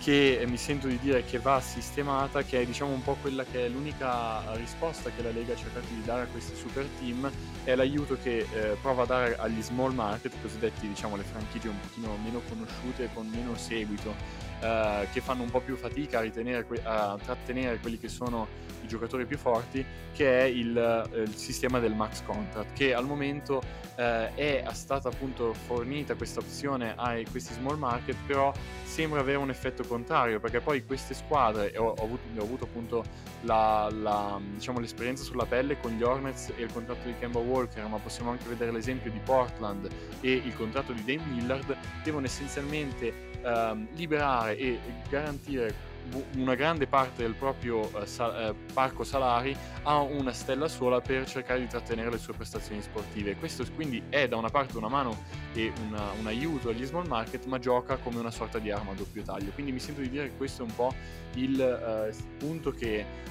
che 0.00 0.42
mi 0.46 0.56
sento 0.56 0.88
di 0.88 0.98
dire 0.98 1.24
che 1.24 1.38
va 1.38 1.60
sistemata, 1.60 2.42
che 2.42 2.62
è 2.62 2.64
diciamo 2.64 2.90
un 2.90 3.02
po' 3.02 3.16
quella 3.20 3.44
che 3.44 3.66
è 3.66 3.68
l'unica 3.68 4.42
risposta 4.54 5.10
che 5.10 5.22
la 5.22 5.30
Lega 5.30 5.52
ha 5.52 5.56
cercato 5.56 5.86
di 5.90 6.02
dare 6.02 6.22
a 6.22 6.26
questi 6.26 6.56
super 6.56 6.86
team, 6.98 7.30
è 7.64 7.74
l'aiuto 7.74 8.16
che 8.20 8.38
eh, 8.38 8.76
prova 8.80 9.02
a 9.02 9.06
dare 9.06 9.36
agli 9.36 9.60
small 9.60 9.92
market, 9.92 10.32
cosiddetti 10.40 10.88
diciamo 10.88 11.16
le 11.16 11.22
franchigie 11.22 11.68
un 11.68 11.78
pochino 11.80 12.16
meno 12.24 12.40
conosciute 12.48 13.04
e 13.04 13.08
con 13.12 13.26
meno 13.26 13.54
seguito, 13.56 14.14
eh, 14.60 15.08
che 15.12 15.20
fanno 15.20 15.42
un 15.42 15.50
po' 15.50 15.60
più 15.60 15.76
fatica 15.76 16.20
a, 16.20 16.62
que- 16.64 16.82
a 16.82 17.18
trattenere 17.22 17.78
quelli 17.78 17.98
che 17.98 18.08
sono 18.08 18.46
i 18.82 18.86
giocatori 18.86 19.26
più 19.26 19.38
forti, 19.38 19.84
che 20.12 20.40
è 20.40 20.44
il, 20.44 20.76
eh, 20.76 21.20
il 21.20 21.34
sistema 21.34 21.78
del 21.78 21.94
max 21.94 22.22
contract, 22.22 22.72
che 22.74 22.94
al 22.94 23.06
momento 23.06 23.62
eh, 23.96 24.34
è 24.34 24.64
stata 24.72 25.08
appunto 25.08 25.52
fornita 25.52 26.14
questa 26.14 26.40
opzione 26.40 26.94
a 26.96 27.18
questi 27.30 27.54
small 27.54 27.78
market, 27.78 28.16
però 28.26 28.52
sembra 28.84 29.20
avere 29.20 29.38
un 29.38 29.50
effetto 29.50 29.84
contrario, 29.84 30.40
perché 30.40 30.60
poi 30.60 30.84
queste 30.84 31.14
squadre, 31.14 31.76
ho, 31.76 31.94
ho, 31.96 32.04
avuto, 32.04 32.22
ho 32.36 32.42
avuto, 32.42 32.64
appunto 32.64 33.04
la, 33.42 33.88
la, 33.90 34.40
diciamo, 34.54 34.80
l'esperienza 34.80 35.24
sulla 35.24 35.46
pelle 35.46 35.78
con 35.78 35.92
gli 35.92 36.02
Hornets 36.02 36.52
e 36.56 36.62
il 36.62 36.72
contratto 36.72 37.06
di 37.06 37.14
Kemba 37.18 37.38
Walker, 37.38 37.86
ma 37.86 37.98
possiamo 37.98 38.30
anche 38.30 38.48
vedere 38.48 38.70
l'esempio 38.72 39.10
di 39.10 39.20
Portland 39.24 39.88
e 40.20 40.32
il 40.32 40.54
contratto 40.54 40.92
di 40.92 41.04
Dame 41.04 41.28
Millard, 41.30 41.76
devono 42.02 42.26
essenzialmente 42.26 43.12
ehm, 43.42 43.88
liberare 43.94 44.56
e 44.56 44.78
garantire 45.08 45.88
una 46.36 46.54
grande 46.54 46.86
parte 46.86 47.22
del 47.22 47.34
proprio 47.34 47.80
uh, 47.80 48.04
sal- 48.04 48.54
uh, 48.54 48.72
parco 48.72 49.04
salari 49.04 49.56
a 49.82 50.00
una 50.00 50.32
stella 50.32 50.68
sola 50.68 51.00
per 51.00 51.26
cercare 51.26 51.60
di 51.60 51.66
trattenere 51.66 52.10
le 52.10 52.18
sue 52.18 52.34
prestazioni 52.34 52.80
sportive. 52.82 53.36
Questo 53.36 53.64
quindi 53.74 54.02
è 54.08 54.28
da 54.28 54.36
una 54.36 54.48
parte 54.48 54.76
una 54.76 54.88
mano 54.88 55.24
e 55.52 55.72
una, 55.86 56.10
un 56.18 56.26
aiuto 56.26 56.70
agli 56.70 56.84
small 56.84 57.06
market, 57.06 57.44
ma 57.46 57.58
gioca 57.58 57.96
come 57.96 58.18
una 58.18 58.30
sorta 58.30 58.58
di 58.58 58.70
arma 58.70 58.92
a 58.92 58.94
doppio 58.94 59.22
taglio. 59.22 59.50
Quindi 59.52 59.72
mi 59.72 59.80
sento 59.80 60.00
di 60.00 60.10
dire 60.10 60.30
che 60.30 60.36
questo 60.36 60.62
è 60.62 60.66
un 60.66 60.74
po' 60.74 60.94
il 61.34 62.10
uh, 62.10 62.36
punto 62.38 62.72
che 62.72 63.28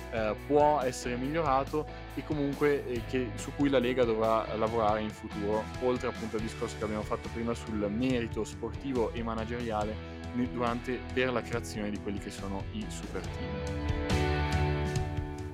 può 0.48 0.82
essere 0.82 1.16
migliorato 1.18 1.86
e 2.16 2.24
comunque 2.24 2.84
eh, 2.88 3.04
che, 3.08 3.30
su 3.36 3.52
cui 3.56 3.70
la 3.70 3.78
Lega 3.78 4.04
dovrà 4.06 4.56
lavorare 4.56 5.02
in 5.02 5.12
futuro, 5.12 5.64
oltre 5.84 6.08
appunto 6.08 6.38
al 6.38 6.42
discorso 6.42 6.78
che 6.80 6.84
abbiamo 6.84 7.04
fatto 7.04 7.30
prima 7.32 7.54
sul 7.54 7.88
merito 7.92 8.44
sportivo 8.44 9.14
e 9.14 9.22
manageriale 9.22 10.09
durante, 10.34 11.00
per 11.14 11.32
la 11.32 11.42
creazione 11.42 11.90
di 11.90 12.00
quelli 12.02 12.20
che 12.20 12.30
sono 12.30 12.64
i 12.72 12.86
super 12.88 13.22
team. 13.22 13.90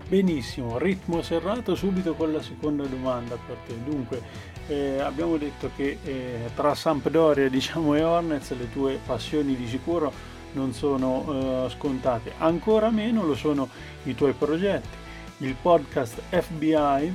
Benissimo, 0.07 0.77
ritmo 0.77 1.23
serrato 1.23 1.73
subito 1.73 2.13
con 2.13 2.31
la 2.31 2.41
seconda 2.41 2.85
domanda 2.85 3.37
per 3.43 3.57
te. 3.65 3.73
Dunque, 3.83 4.21
eh, 4.67 4.99
abbiamo 4.99 5.37
detto 5.37 5.71
che 5.75 5.97
eh, 6.03 6.49
tra 6.55 6.75
Sampdoria 6.75 7.49
diciamo, 7.49 7.95
e 7.95 8.03
Hornets 8.03 8.55
le 8.55 8.71
tue 8.71 8.99
passioni 9.03 9.55
di 9.55 9.67
sicuro 9.67 10.33
non 10.53 10.73
sono 10.73 11.65
eh, 11.65 11.69
scontate, 11.71 12.33
ancora 12.37 12.89
meno 12.89 13.23
lo 13.23 13.35
sono 13.35 13.67
i 14.03 14.15
tuoi 14.15 14.33
progetti, 14.33 14.95
il 15.39 15.55
podcast 15.59 16.21
FBI 16.29 17.13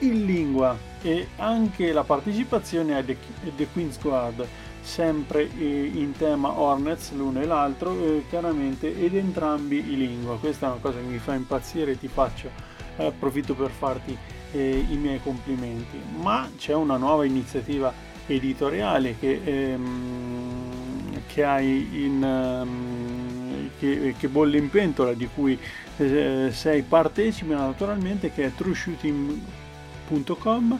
in 0.00 0.24
lingua 0.24 0.76
e 1.02 1.28
anche 1.36 1.92
la 1.92 2.04
partecipazione 2.04 2.96
a 2.96 3.02
The, 3.02 3.16
The 3.56 3.66
Queen's 3.72 3.98
Guard 4.00 4.46
sempre 4.86 5.42
in 5.42 6.12
tema 6.16 6.58
Hornets 6.58 7.12
l'uno 7.12 7.40
e 7.40 7.44
l'altro 7.44 7.92
eh, 7.92 8.24
chiaramente 8.28 8.96
ed 8.96 9.16
entrambi 9.16 9.78
in 9.78 9.98
lingua. 9.98 10.38
Questa 10.38 10.66
è 10.66 10.68
una 10.70 10.78
cosa 10.80 10.98
che 10.98 11.04
mi 11.04 11.18
fa 11.18 11.34
impazzire 11.34 11.90
e 11.92 11.98
ti 11.98 12.06
faccio 12.06 12.48
eh, 12.96 13.06
approfitto 13.06 13.54
per 13.54 13.70
farti 13.70 14.16
eh, 14.52 14.86
i 14.88 14.96
miei 14.96 15.20
complimenti. 15.20 16.00
Ma 16.20 16.48
c'è 16.56 16.72
una 16.72 16.96
nuova 16.96 17.24
iniziativa 17.24 17.92
editoriale 18.26 19.16
che, 19.18 19.40
ehm, 19.42 21.22
che 21.26 21.44
hai 21.44 22.04
in 22.04 22.22
ehm, 22.22 23.70
che, 23.78 24.14
che, 24.16 24.28
bolle 24.28 24.58
in 24.58 24.70
pentola 24.70 25.14
di 25.14 25.28
cui 25.34 25.58
eh, 25.96 26.50
sei 26.52 26.82
partecipe 26.82 27.54
naturalmente 27.54 28.30
che 28.32 28.44
è 28.46 28.54
trueshooting.com 28.54 30.78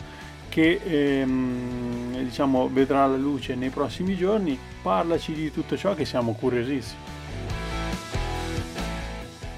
che 0.56 0.80
ehm, 0.82 2.22
diciamo, 2.22 2.70
vedrà 2.72 3.06
la 3.06 3.18
luce 3.18 3.54
nei 3.54 3.68
prossimi 3.68 4.16
giorni. 4.16 4.58
Parlaci 4.80 5.34
di 5.34 5.52
tutto 5.52 5.76
ciò 5.76 5.94
che 5.94 6.06
siamo 6.06 6.32
curiosissimi. 6.32 6.98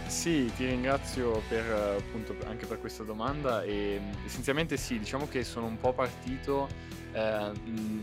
Sì, 0.09 0.51
ti 0.57 0.67
ringrazio 0.67 1.41
per, 1.49 1.97
appunto, 2.01 2.35
anche 2.49 2.67
per 2.67 2.81
questa 2.81 3.05
domanda 3.05 3.63
e 3.63 4.01
essenzialmente 4.27 4.77
sì, 4.77 4.99
diciamo 4.99 5.29
che 5.29 5.45
sono 5.45 5.67
un 5.67 5.79
po' 5.79 5.93
partito, 5.93 6.67
eh, 7.13 7.53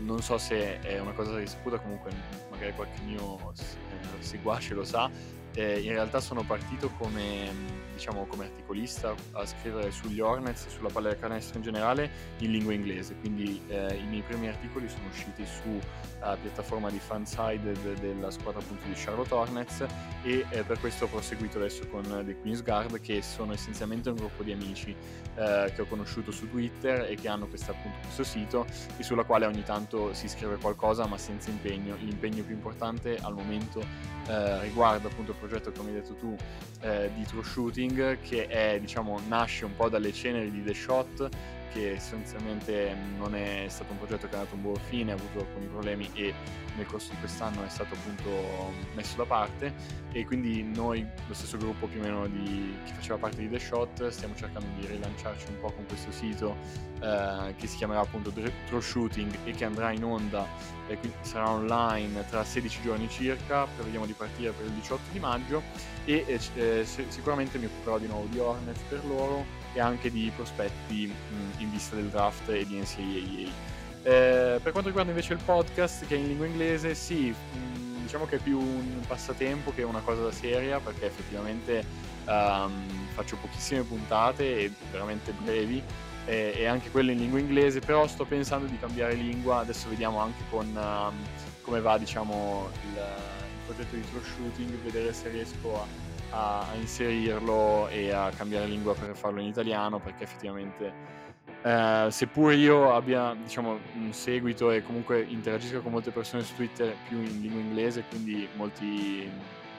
non 0.02 0.22
so 0.22 0.38
se 0.38 0.80
è 0.80 0.98
una 0.98 1.12
cosa 1.12 1.36
risaputa, 1.36 1.78
comunque 1.78 2.10
magari 2.50 2.72
qualche 2.72 3.02
mio 3.04 3.52
eh, 3.58 4.22
seguace 4.22 4.72
lo 4.72 4.84
sa, 4.84 5.10
eh, 5.56 5.80
in 5.80 5.92
realtà 5.92 6.20
sono 6.20 6.42
partito 6.42 6.90
come, 6.98 7.50
diciamo, 7.94 8.26
come, 8.26 8.44
articolista 8.44 9.14
a 9.32 9.46
scrivere 9.46 9.90
sugli 9.90 10.20
Hornets 10.20 10.66
e 10.66 10.70
sulla 10.70 10.90
pallacanestro 10.90 11.56
in 11.56 11.64
generale 11.64 12.10
in 12.38 12.50
lingua 12.50 12.74
inglese, 12.74 13.16
quindi 13.16 13.62
eh, 13.68 13.94
i 13.94 14.06
miei 14.06 14.22
primi 14.22 14.48
articoli 14.48 14.86
sono 14.88 15.06
usciti 15.08 15.44
sulla 15.46 16.34
uh, 16.34 16.38
piattaforma 16.40 16.90
di 16.90 16.98
fanside 16.98 17.72
de- 17.72 17.94
della 18.00 18.30
squadra 18.30 18.60
appunto 18.60 18.86
di 18.86 18.92
Charlotte 18.94 19.32
Hornets 19.32 19.86
e 20.22 20.44
eh, 20.50 20.62
per 20.62 20.78
questo 20.78 21.06
ho 21.06 21.08
proseguito 21.08 21.56
adesso 21.56 21.86
con 21.88 22.02
The 22.02 22.36
Queen's 22.40 22.62
Guard 22.62 23.00
che 23.00 23.22
sono 23.22 23.54
essenzialmente 23.54 24.10
un 24.10 24.16
gruppo 24.16 24.42
di 24.42 24.52
amici 24.52 24.94
eh, 25.36 25.72
che 25.74 25.82
ho 25.82 25.86
conosciuto 25.86 26.30
su 26.30 26.50
Twitter 26.50 27.10
e 27.10 27.14
che 27.14 27.28
hanno 27.28 27.46
questa, 27.46 27.72
appunto, 27.72 27.96
questo 28.02 28.24
sito 28.24 28.66
e 28.98 29.02
sulla 29.02 29.24
quale 29.24 29.46
ogni 29.46 29.62
tanto 29.62 30.12
si 30.12 30.28
scrive 30.28 30.56
qualcosa 30.56 31.06
ma 31.06 31.16
senza 31.16 31.48
impegno. 31.48 31.96
L'impegno 31.96 32.42
più 32.42 32.54
importante 32.54 33.16
al 33.22 33.32
momento 33.32 33.80
eh, 34.28 34.60
riguarda 34.60 35.08
appunto 35.08 35.30
il 35.30 35.38
progetto 35.46 35.72
come 35.72 35.90
hai 35.90 35.94
detto 35.96 36.14
tu 36.14 36.36
eh, 36.80 37.10
di 37.14 37.24
true 37.24 37.42
shooting 37.42 38.18
che 38.20 38.46
è 38.46 38.78
diciamo 38.80 39.20
nasce 39.28 39.64
un 39.64 39.74
po' 39.76 39.88
dalle 39.88 40.12
ceneri 40.12 40.50
di 40.50 40.62
The 40.62 40.74
Shot 40.74 41.28
che 41.72 41.92
essenzialmente 41.92 42.94
non 43.16 43.34
è 43.34 43.66
stato 43.68 43.92
un 43.92 43.98
progetto 43.98 44.26
che 44.26 44.34
è 44.34 44.36
andato 44.36 44.54
a 44.54 44.56
un 44.56 44.62
buon 44.62 44.80
fine, 44.88 45.12
ha 45.12 45.14
avuto 45.14 45.40
alcuni 45.40 45.66
problemi 45.66 46.10
e 46.14 46.34
nel 46.76 46.86
corso 46.86 47.10
di 47.10 47.18
quest'anno 47.18 47.64
è 47.64 47.68
stato 47.68 47.94
appunto 47.94 48.72
messo 48.94 49.16
da 49.16 49.24
parte. 49.24 50.04
E 50.12 50.24
quindi 50.24 50.62
noi, 50.62 51.06
lo 51.26 51.34
stesso 51.34 51.58
gruppo 51.58 51.86
più 51.86 52.00
o 52.00 52.02
meno 52.02 52.26
di 52.26 52.74
chi 52.84 52.92
faceva 52.92 53.18
parte 53.18 53.38
di 53.38 53.50
The 53.50 53.58
Shot, 53.58 54.08
stiamo 54.08 54.34
cercando 54.34 54.66
di 54.78 54.86
rilanciarci 54.86 55.46
un 55.48 55.60
po' 55.60 55.70
con 55.72 55.84
questo 55.86 56.10
sito 56.10 56.56
eh, 57.00 57.54
che 57.56 57.66
si 57.66 57.76
chiamerà 57.76 58.00
appunto 58.00 58.32
True 58.32 58.80
Shooting 58.80 59.36
e 59.44 59.50
che 59.52 59.64
andrà 59.64 59.92
in 59.92 60.04
onda 60.04 60.46
e 60.88 60.96
quindi 60.96 61.16
sarà 61.20 61.50
online 61.50 62.24
tra 62.28 62.44
16 62.44 62.80
giorni 62.82 63.08
circa, 63.10 63.66
prevediamo 63.66 64.06
di 64.06 64.14
partire 64.14 64.52
per 64.52 64.66
il 64.66 64.72
18 64.72 65.12
di 65.12 65.18
maggio. 65.18 65.62
E 66.04 66.24
eh, 66.26 66.40
eh 66.54 66.84
sicuramente 66.84 67.58
mi 67.58 67.66
occuperò 67.66 67.98
di 67.98 68.06
nuovo 68.06 68.26
di 68.30 68.38
Hornets 68.38 68.80
per 68.88 69.04
loro 69.04 69.64
e 69.76 69.80
anche 69.80 70.10
di 70.10 70.32
prospetti 70.34 71.06
mh, 71.06 71.60
in 71.60 71.70
vista 71.70 71.94
del 71.94 72.06
draft 72.06 72.48
e 72.48 72.64
di 72.64 72.78
NCAA. 72.78 73.74
Eh, 74.02 74.60
per 74.62 74.72
quanto 74.72 74.88
riguarda 74.88 75.10
invece 75.10 75.34
il 75.34 75.40
podcast 75.44 76.06
che 76.06 76.14
è 76.14 76.18
in 76.18 76.28
lingua 76.28 76.46
inglese, 76.46 76.94
sì, 76.94 77.28
mh, 77.28 78.02
diciamo 78.02 78.24
che 78.24 78.36
è 78.36 78.38
più 78.38 78.58
un 78.58 79.00
passatempo 79.06 79.74
che 79.74 79.82
una 79.82 80.00
cosa 80.00 80.32
seria 80.32 80.80
perché 80.80 81.06
effettivamente 81.06 81.84
um, 82.24 82.86
faccio 83.12 83.36
pochissime 83.36 83.82
puntate 83.82 84.60
e 84.60 84.72
veramente 84.90 85.32
brevi 85.32 85.82
e, 86.24 86.54
e, 86.56 86.66
anche 86.66 86.90
quelle 86.90 87.12
in 87.12 87.18
lingua 87.18 87.38
inglese, 87.38 87.80
però 87.80 88.06
sto 88.06 88.24
pensando 88.24 88.66
di 88.66 88.78
cambiare 88.78 89.14
lingua, 89.14 89.58
adesso 89.58 89.88
vediamo 89.90 90.20
anche 90.20 90.42
con 90.48 90.66
um, 90.74 91.14
come 91.60 91.80
va 91.80 91.98
diciamo 91.98 92.70
il, 92.84 92.96
il 92.96 93.64
progetto 93.66 93.94
di 93.94 94.02
true 94.08 94.22
shooting, 94.22 94.70
vedere 94.82 95.12
se 95.12 95.28
riesco 95.28 95.82
a 95.82 96.05
a, 96.36 96.66
inserirlo 96.78 97.88
e 97.88 98.12
a 98.12 98.30
cambiare 98.36 98.66
lingua 98.66 98.94
per 98.94 99.16
farlo 99.16 99.40
in 99.40 99.46
italiano 99.46 99.98
perché 99.98 100.24
effettivamente 100.24 101.14
eh, 101.62 102.06
seppur 102.10 102.52
io 102.52 102.94
abbia 102.94 103.34
diciamo, 103.34 103.78
un 103.94 104.12
seguito 104.12 104.70
e 104.70 104.82
comunque 104.84 105.22
interagisco 105.22 105.80
con 105.80 105.92
molte 105.92 106.10
persone 106.10 106.42
su 106.44 106.54
Twitter 106.54 106.94
più 107.08 107.18
in 107.18 107.40
lingua 107.40 107.60
inglese, 107.60 108.04
quindi 108.08 108.46
molti 108.54 109.28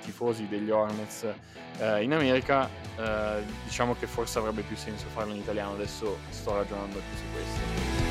tifosi 0.01 0.47
degli 0.47 0.69
Hornets 0.69 1.27
eh, 1.79 2.03
in 2.03 2.13
America, 2.13 2.69
eh, 2.97 3.41
diciamo 3.63 3.95
che 3.95 4.07
forse 4.07 4.39
avrebbe 4.39 4.63
più 4.63 4.75
senso 4.75 5.05
farlo 5.13 5.33
in 5.33 5.39
italiano, 5.39 5.73
adesso 5.73 6.17
sto 6.29 6.55
ragionando 6.55 6.99
più 6.99 7.17
su 7.17 7.23
questo. 7.31 8.05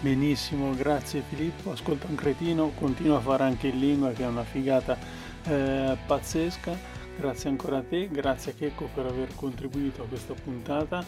Benissimo, 0.00 0.74
grazie 0.74 1.22
Filippo. 1.28 1.72
Ascolta 1.72 2.06
un 2.06 2.14
cretino, 2.14 2.72
continua 2.74 3.18
a 3.18 3.20
fare 3.20 3.44
anche 3.44 3.68
in 3.68 3.78
lingua 3.78 4.12
che 4.12 4.24
è 4.24 4.26
una 4.26 4.44
figata 4.44 4.96
eh, 5.44 5.96
pazzesca. 6.06 6.98
Grazie 7.18 7.50
ancora 7.50 7.78
a 7.78 7.82
te, 7.82 8.08
grazie 8.08 8.52
a 8.52 8.54
Checco 8.54 8.88
per 8.94 9.04
aver 9.04 9.34
contribuito 9.34 10.02
a 10.02 10.06
questa 10.06 10.32
puntata. 10.32 11.04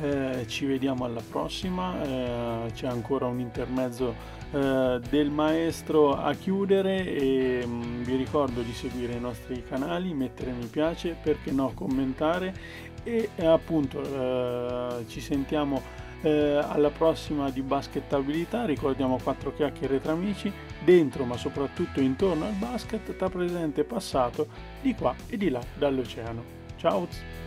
Eh, 0.00 0.44
ci 0.46 0.64
vediamo 0.64 1.04
alla 1.04 1.22
prossima. 1.28 2.00
Eh, 2.02 2.70
c'è 2.72 2.86
ancora 2.86 3.26
un 3.26 3.40
intermezzo 3.40 4.14
eh, 4.52 5.00
del 5.08 5.30
maestro 5.30 6.14
a 6.14 6.32
chiudere 6.34 7.04
e 7.04 7.66
mh, 7.66 7.70
mm, 7.70 8.02
vi 8.04 8.14
ricordo 8.14 8.60
di 8.60 8.72
seguire 8.72 9.14
i 9.14 9.20
nostri 9.20 9.64
canali, 9.64 10.14
mettere 10.14 10.52
mi 10.52 10.66
piace, 10.66 11.16
perché 11.20 11.50
no, 11.50 11.72
commentare 11.74 12.54
e 13.02 13.30
appunto 13.44 14.02
eh, 14.02 15.04
ci 15.06 15.20
sentiamo 15.20 15.80
eh, 16.22 16.62
alla 16.62 16.90
prossima 16.90 17.50
di 17.50 17.62
baskettabilità, 17.62 18.64
ricordiamo 18.64 19.18
quattro 19.22 19.52
chiacchiere 19.54 20.00
tra 20.00 20.12
amici, 20.12 20.52
dentro 20.84 21.24
ma 21.24 21.36
soprattutto 21.36 22.00
intorno 22.00 22.46
al 22.46 22.54
basket, 22.54 23.16
tra 23.16 23.28
presente 23.28 23.82
e 23.82 23.84
passato, 23.84 24.46
di 24.80 24.94
qua 24.94 25.14
e 25.28 25.36
di 25.36 25.50
là 25.50 25.60
dall'oceano. 25.76 26.42
Ciao! 26.76 27.45